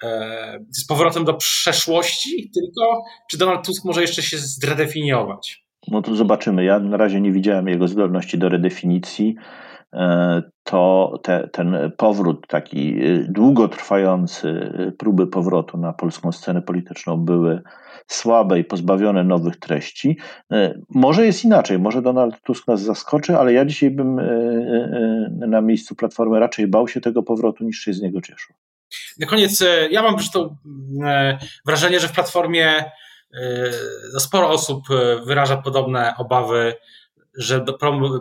e, 0.04 0.60
z 0.72 0.88
powrotem 0.88 1.26
do 1.26 1.34
przeszłości 1.34 2.52
tylko, 2.54 3.04
czy 3.30 3.38
Donald 3.38 3.66
Tusk 3.66 3.86
może 3.86 4.02
jeszcze 4.02 4.22
się 4.22 4.38
zredefiniować? 4.38 5.64
No 5.88 6.02
to 6.02 6.16
zobaczymy. 6.16 6.64
Ja 6.64 6.80
na 6.80 6.98
razie 6.98 7.22
nie 7.22 7.32
widziałem 7.32 7.68
jego 7.68 7.88
zdolności 7.88 8.38
do 8.38 8.50
redefinicji. 8.50 9.36
To 10.64 11.14
te, 11.24 11.50
ten 11.52 11.92
powrót, 11.98 12.48
taki 12.48 13.06
e, 13.06 13.18
długotrwający 13.30 14.72
e, 14.88 14.92
próby 14.92 15.28
powrotu 15.28 15.78
na 15.78 15.94
polską 15.94 16.32
scenę 16.32 16.62
polityczną 16.62 17.18
były 17.18 17.62
słabe 18.08 18.60
i 18.60 18.64
pozbawione 18.64 19.24
nowych 19.24 19.58
treści. 19.60 20.18
Może 20.90 21.26
jest 21.26 21.46
inaczej, 21.46 21.80
może 21.80 22.02
Donald 22.02 22.42
Tusk 22.42 22.68
nas 22.68 22.82
zaskoczy, 22.82 23.38
ale 23.38 23.54
ja 23.54 23.66
dzisiaj 23.66 23.92
bym 23.92 24.22
na 25.48 25.62
miejscu 25.62 25.96
Platformy 25.96 26.40
raczej 26.40 26.68
bał 26.68 26.88
się 26.88 27.02
tego 27.02 27.24
powrotu 27.24 27.64
niż 27.64 27.80
się 27.80 27.94
z 27.94 28.02
niego 28.02 28.22
cieszył. 28.22 28.56
Na 29.20 29.28
koniec, 29.28 29.64
ja 29.92 30.02
mam 30.02 30.14
zresztą 30.14 30.56
wrażenie, 31.66 32.00
że 32.00 32.08
w 32.08 32.12
Platformie 32.12 32.84
no 34.14 34.20
sporo 34.20 34.50
osób 34.50 34.84
wyraża 35.26 35.58
podobne 35.58 36.14
obawy, 36.18 36.74
że 37.38 37.66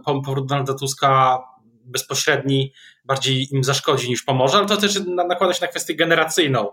powrót 0.05 0.47
Donalda 0.47 0.75
Tuska 0.75 1.39
bezpośredni 1.85 2.73
bardziej 3.05 3.55
im 3.55 3.65
zaszkodzi 3.65 4.09
niż 4.09 4.23
pomoże, 4.23 4.59
ale 4.59 4.67
to 4.67 4.77
też 4.77 5.01
nakłada 5.07 5.55
się 5.55 5.65
na 5.65 5.69
kwestię 5.69 5.95
generacyjną 5.95 6.69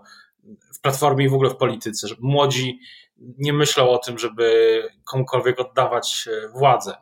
w 0.74 0.82
platformie 0.82 1.26
i 1.26 1.30
w 1.30 1.34
ogóle 1.34 1.50
w 1.50 1.58
polityce, 1.58 2.08
że 2.08 2.16
młodzi 2.20 2.80
nie 3.18 3.54
myślą 3.54 3.90
o 3.90 3.98
tym, 3.98 4.20
żeby 4.20 4.84
komukolwiek 5.06 5.60
oddawać 5.60 6.30
e, 6.32 6.50
władzę. 6.50 6.94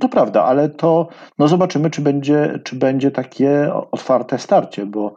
To 0.00 0.08
prawda, 0.08 0.44
ale 0.44 0.68
to 0.68 1.08
no 1.38 1.48
zobaczymy, 1.48 1.90
czy 1.90 2.00
będzie, 2.00 2.60
czy 2.64 2.76
będzie 2.76 3.10
takie 3.10 3.74
otwarte 3.92 4.38
starcie, 4.38 4.86
bo 4.86 5.14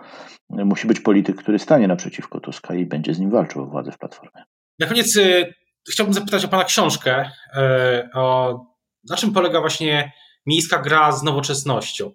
musi 0.49 0.87
być 0.87 0.99
polityk, 0.99 1.35
który 1.35 1.59
stanie 1.59 1.87
naprzeciwko 1.87 2.39
Tuska 2.39 2.75
i 2.75 2.85
będzie 2.85 3.13
z 3.13 3.19
nim 3.19 3.29
walczył 3.29 3.63
o 3.63 3.65
władzę 3.65 3.91
w 3.91 3.97
Platformie. 3.97 4.43
Na 4.79 4.87
koniec 4.87 5.15
y, 5.15 5.53
chciałbym 5.91 6.13
zapytać 6.13 6.45
o 6.45 6.47
Pana 6.47 6.63
książkę. 6.63 7.29
Y, 7.55 7.59
o, 8.13 8.59
na 9.09 9.15
czym 9.15 9.33
polega 9.33 9.61
właśnie 9.61 10.11
miejska 10.45 10.81
gra 10.81 11.11
z 11.11 11.23
nowoczesnością? 11.23 12.11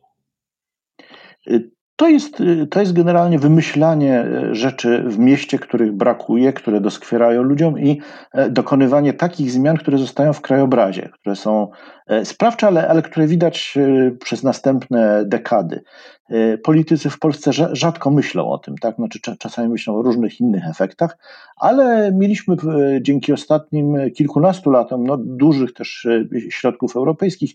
Y, 1.50 1.70
to 1.96 2.08
jest, 2.08 2.42
to 2.70 2.80
jest 2.80 2.92
generalnie 2.92 3.38
wymyślanie 3.38 4.24
rzeczy 4.52 5.04
w 5.06 5.18
mieście, 5.18 5.58
których 5.58 5.92
brakuje, 5.92 6.52
które 6.52 6.80
doskwierają 6.80 7.42
ludziom 7.42 7.78
i 7.78 8.00
e, 8.32 8.50
dokonywanie 8.50 9.12
takich 9.12 9.50
zmian, 9.50 9.76
które 9.76 9.98
zostają 9.98 10.32
w 10.32 10.40
krajobrazie, 10.40 11.10
które 11.12 11.36
są 11.36 11.68
e, 12.06 12.24
sprawcze, 12.24 12.66
ale, 12.66 12.88
ale 12.88 13.02
które 13.02 13.26
widać 13.26 13.74
przez 14.20 14.42
następne 14.42 15.24
dekady. 15.26 15.82
Y, 16.30 16.58
politycy 16.64 17.10
w 17.10 17.18
Polsce 17.18 17.52
rzadko 17.72 18.10
myślą 18.10 18.48
o 18.50 18.58
tym, 18.58 18.78
tak? 18.78 18.96
Znaczy, 18.96 19.20
czasami 19.38 19.68
myślą 19.68 19.96
o 19.96 20.02
różnych 20.02 20.40
innych 20.40 20.66
efektach, 20.66 21.18
ale 21.56 22.12
mieliśmy 22.12 22.56
dzięki 23.00 23.32
ostatnim 23.32 24.10
kilkunastu 24.16 24.70
latom, 24.70 25.06
no, 25.06 25.16
dużych 25.16 25.72
też 25.72 26.04
y, 26.04 26.28
środków 26.50 26.96
europejskich, 26.96 27.54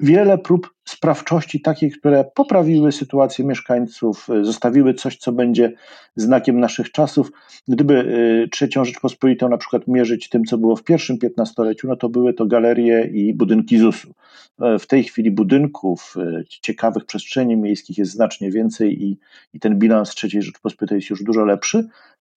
wiele 0.00 0.38
prób 0.38 0.74
sprawczości 0.88 1.60
takiej, 1.60 1.90
które 1.90 2.24
poprawiły 2.34 2.92
sytuację 2.92 3.44
mieszkańców, 3.44 4.26
zostawiły 4.42 4.94
coś, 4.94 5.16
co 5.16 5.32
będzie 5.32 5.72
znakiem 6.16 6.60
naszych 6.60 6.92
czasów. 6.92 7.32
Gdyby 7.68 7.94
y, 8.44 8.48
trzecią 8.48 8.84
Rzeczpospolitą 8.84 9.48
na 9.48 9.58
przykład 9.58 9.88
mierzyć 9.88 10.28
tym, 10.28 10.44
co 10.44 10.58
było 10.58 10.76
w 10.76 10.84
pierwszym 10.84 11.18
piętnastoleciu, 11.18 11.88
no 11.88 11.96
to 11.96 12.08
były 12.08 12.34
to 12.34 12.46
galerie 12.46 13.10
i 13.12 13.34
budynki 13.34 13.78
ZUS-u. 13.78 14.14
E, 14.60 14.78
w 14.78 14.86
tej 14.86 15.04
chwili 15.04 15.30
budynków, 15.30 16.14
e, 16.16 16.44
ciekawych 16.48 17.04
przestrzeni 17.04 17.56
miejskich 17.56 17.98
jest 17.98 18.12
znacznie 18.12 18.50
więcej 18.50 19.02
i, 19.02 19.18
i 19.54 19.60
ten 19.60 19.78
bilans 19.78 20.10
trzeciej 20.10 20.42
Rzeczpospolitej 20.42 20.96
jest 20.96 21.10
już 21.10 21.24
dużo 21.24 21.44
lepszy. 21.44 21.88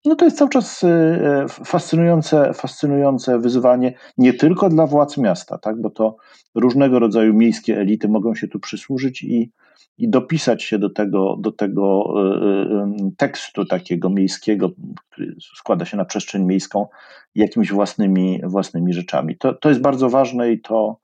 No 0.06 0.16
to 0.16 0.26
jest 0.26 0.38
cały 0.38 0.50
czas 0.50 0.84
e, 0.84 1.46
fascynujące, 1.66 2.54
fascynujące 2.54 3.40
wyzwanie 3.40 3.94
nie 4.18 4.34
tylko 4.34 4.70
dla 4.70 4.88
władz 4.88 5.18
miasta, 5.18 5.58
tak, 5.58 5.82
bo 5.82 5.90
to 5.90 6.16
różnego 6.56 7.00
rodzaju 7.00 7.34
miejskie 7.34 7.80
elity 7.80 8.08
mogą 8.08 8.36
się 8.36 8.48
tu 8.48 8.60
przysłużyć 8.60 9.24
i, 9.24 9.52
i 9.98 10.10
dopisać 10.10 10.64
się 10.64 10.80
do 10.80 10.90
tego, 10.90 11.38
do 11.40 11.52
tego 11.52 12.14
tekstu 13.18 13.66
takiego 13.66 14.10
miejskiego, 14.10 14.72
który 15.10 15.36
składa 15.56 15.86
się 15.86 15.98
na 15.98 16.06
przestrzeń 16.06 16.46
miejską, 16.46 16.88
jakimiś 17.36 17.72
własnymi, 17.72 18.42
własnymi 18.44 18.94
rzeczami. 18.94 19.38
To, 19.38 19.54
to 19.54 19.70
jest 19.70 19.82
bardzo 19.82 20.10
ważne 20.10 20.52
i 20.52 20.62
to, 20.62 21.02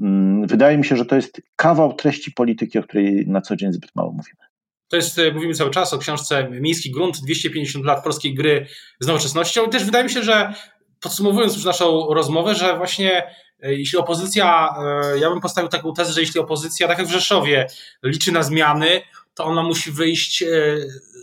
Mm, 0.00 0.46
wydaje 0.46 0.78
mi 0.78 0.84
się, 0.84 0.96
że 0.96 1.04
to 1.04 1.16
jest 1.16 1.42
kawał 1.56 1.92
treści 1.92 2.32
polityki, 2.32 2.78
o 2.78 2.82
której 2.82 3.24
na 3.28 3.40
co 3.40 3.56
dzień 3.56 3.72
zbyt 3.72 3.96
mało 3.96 4.12
mówimy. 4.12 4.49
To 4.90 4.96
jest, 4.96 5.18
e, 5.18 5.32
mówimy 5.32 5.54
cały 5.54 5.70
czas 5.70 5.92
o 5.92 5.98
książce 5.98 6.48
Miejski 6.50 6.90
Grunt, 6.90 7.20
250 7.20 7.84
lat 7.84 8.04
polskiej 8.04 8.34
gry 8.34 8.66
z 9.00 9.06
nowoczesnością. 9.06 9.66
I 9.66 9.70
też 9.70 9.84
wydaje 9.84 10.04
mi 10.04 10.10
się, 10.10 10.22
że 10.22 10.54
podsumowując 11.00 11.54
już 11.54 11.64
naszą 11.64 12.14
rozmowę, 12.14 12.54
że 12.54 12.76
właśnie 12.76 13.34
e, 13.62 13.74
jeśli 13.74 13.98
opozycja, 13.98 14.74
e, 15.14 15.18
ja 15.18 15.30
bym 15.30 15.40
postawił 15.40 15.70
taką 15.70 15.92
tezę, 15.92 16.12
że 16.12 16.20
jeśli 16.20 16.40
opozycja, 16.40 16.88
tak 16.88 16.98
jak 16.98 17.06
w 17.06 17.10
Rzeszowie, 17.10 17.66
liczy 18.02 18.32
na 18.32 18.42
zmiany, 18.42 19.02
to 19.34 19.44
ona 19.44 19.62
musi 19.62 19.90
wyjść 19.90 20.44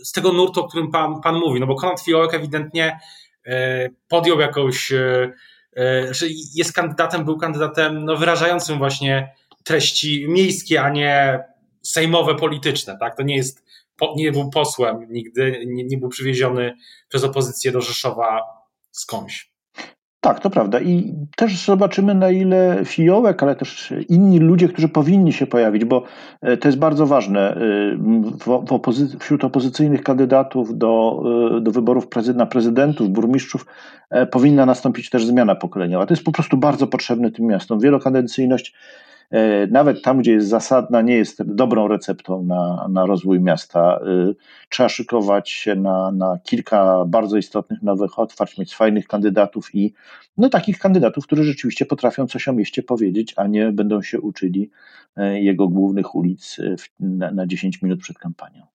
z 0.04 0.12
tego 0.12 0.32
nurtu, 0.32 0.60
o 0.60 0.68
którym 0.68 0.90
pan, 0.90 1.20
pan 1.20 1.34
mówi. 1.34 1.60
No 1.60 1.66
bo 1.66 1.74
Konrad 1.74 2.00
Fiołek 2.00 2.34
ewidentnie 2.34 3.00
podjął 4.08 4.40
jakąś 4.40 4.92
że 6.10 6.26
jest 6.54 6.72
kandydatem, 6.72 7.24
był 7.24 7.38
kandydatem 7.38 8.04
no, 8.04 8.16
wyrażającym 8.16 8.78
właśnie 8.78 9.34
treści 9.64 10.26
miejskie, 10.28 10.82
a 10.82 10.90
nie 10.90 11.44
sejmowe, 11.82 12.34
polityczne. 12.34 12.96
Tak? 13.00 13.16
To 13.16 13.22
nie 13.22 13.36
jest, 13.36 13.64
nie 14.16 14.32
był 14.32 14.50
posłem 14.50 15.06
nigdy, 15.10 15.64
nie, 15.66 15.84
nie 15.84 15.98
był 15.98 16.08
przywieziony 16.08 16.74
przez 17.08 17.24
opozycję 17.24 17.72
do 17.72 17.80
Rzeszowa 17.80 18.40
skądś. 18.90 19.52
Tak, 20.20 20.40
to 20.40 20.50
prawda. 20.50 20.80
I 20.80 21.14
też 21.36 21.64
zobaczymy, 21.64 22.14
na 22.14 22.30
ile 22.30 22.82
Fiołek, 22.84 23.42
ale 23.42 23.56
też 23.56 23.94
inni 24.08 24.38
ludzie, 24.38 24.68
którzy 24.68 24.88
powinni 24.88 25.32
się 25.32 25.46
pojawić, 25.46 25.84
bo 25.84 26.02
e, 26.42 26.56
to 26.56 26.68
jest 26.68 26.78
bardzo 26.78 27.06
ważne. 27.06 27.54
E, 27.54 27.98
opozy- 28.46 29.18
wśród 29.18 29.44
opozycyjnych 29.44 30.02
kandydatów 30.02 30.78
do, 30.78 31.22
e, 31.56 31.60
do 31.60 31.70
wyborów 31.70 32.06
na 32.34 32.46
prezydentów, 32.46 33.08
burmistrzów 33.08 33.66
powinna 34.30 34.66
nastąpić 34.66 35.10
też 35.10 35.26
zmiana 35.26 35.54
pokoleniowa. 35.54 36.06
To 36.06 36.14
jest 36.14 36.24
po 36.24 36.32
prostu 36.32 36.56
bardzo 36.56 36.86
potrzebne 36.86 37.30
tym 37.30 37.46
miastom. 37.46 37.80
Wielokadencyjność 37.80 38.74
nawet 39.70 40.02
tam, 40.02 40.18
gdzie 40.18 40.32
jest 40.32 40.48
zasadna, 40.48 41.02
nie 41.02 41.14
jest 41.14 41.42
dobrą 41.42 41.88
receptą 41.88 42.42
na, 42.42 42.88
na 42.90 43.06
rozwój 43.06 43.40
miasta. 43.40 44.00
E, 44.00 44.34
trzeba 44.68 44.88
szykować 44.88 45.50
się 45.50 45.74
na, 45.74 46.12
na 46.12 46.38
kilka 46.44 47.04
bardzo 47.04 47.36
istotnych 47.36 47.82
nowych 47.82 48.18
otwarć, 48.18 48.58
mieć 48.58 48.76
fajnych 48.76 49.06
kandydatów 49.06 49.74
i 49.74 49.94
no, 50.36 50.48
takich 50.48 50.78
kandydatów, 50.78 51.26
którzy 51.26 51.44
rzeczywiście 51.44 51.86
potrafią 51.86 52.26
coś 52.26 52.48
o 52.48 52.52
mieście 52.52 52.82
powiedzieć, 52.82 53.34
a 53.36 53.46
nie 53.46 53.72
będą 53.72 54.02
się 54.02 54.20
uczyli 54.20 54.70
e, 55.16 55.40
jego 55.40 55.68
głównych 55.68 56.14
ulic 56.14 56.56
na, 57.00 57.30
na 57.30 57.46
10 57.46 57.82
minut 57.82 58.00
przed 58.00 58.18
kampanią. 58.18 58.77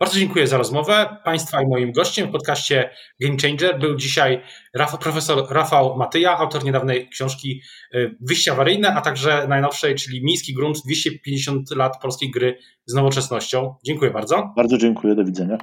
Bardzo 0.00 0.18
dziękuję 0.18 0.46
za 0.46 0.58
rozmowę. 0.58 1.16
Państwa 1.24 1.62
i 1.62 1.66
moim 1.66 1.92
gościem 1.92 2.28
w 2.28 2.32
podcaście 2.32 2.90
Game 3.20 3.36
Changer 3.42 3.78
był 3.78 3.96
dzisiaj 3.96 4.42
Rafał, 4.74 4.98
profesor 4.98 5.46
Rafał 5.50 5.96
Matyja, 5.96 6.38
autor 6.38 6.64
niedawnej 6.64 7.08
książki 7.08 7.62
y, 7.94 8.16
Wyjście 8.20 8.52
awaryjne, 8.52 8.94
a 8.94 9.00
także 9.00 9.46
najnowszej, 9.48 9.94
czyli 9.94 10.24
Miejski 10.24 10.54
Grunt 10.54 10.78
250 10.84 11.70
lat 11.70 12.00
polskiej 12.02 12.30
gry 12.30 12.58
z 12.86 12.94
nowoczesnością. 12.94 13.74
Dziękuję 13.84 14.10
bardzo. 14.10 14.52
Bardzo 14.56 14.78
dziękuję, 14.78 15.14
do 15.14 15.24
widzenia. 15.24 15.58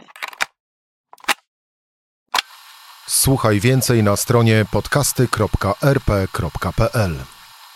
Słuchaj 3.08 3.60
więcej 3.60 4.04
na 4.04 4.16
stronie 4.16 4.66
podcasty.rp.pl. 4.72 7.16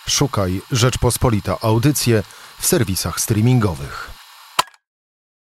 Szukaj 0.08 0.62
Rzeczpospolita 0.72 1.58
Audycje 1.62 2.24
w 2.60 2.66
serwisach 2.66 3.20
streamingowych. 3.20 4.15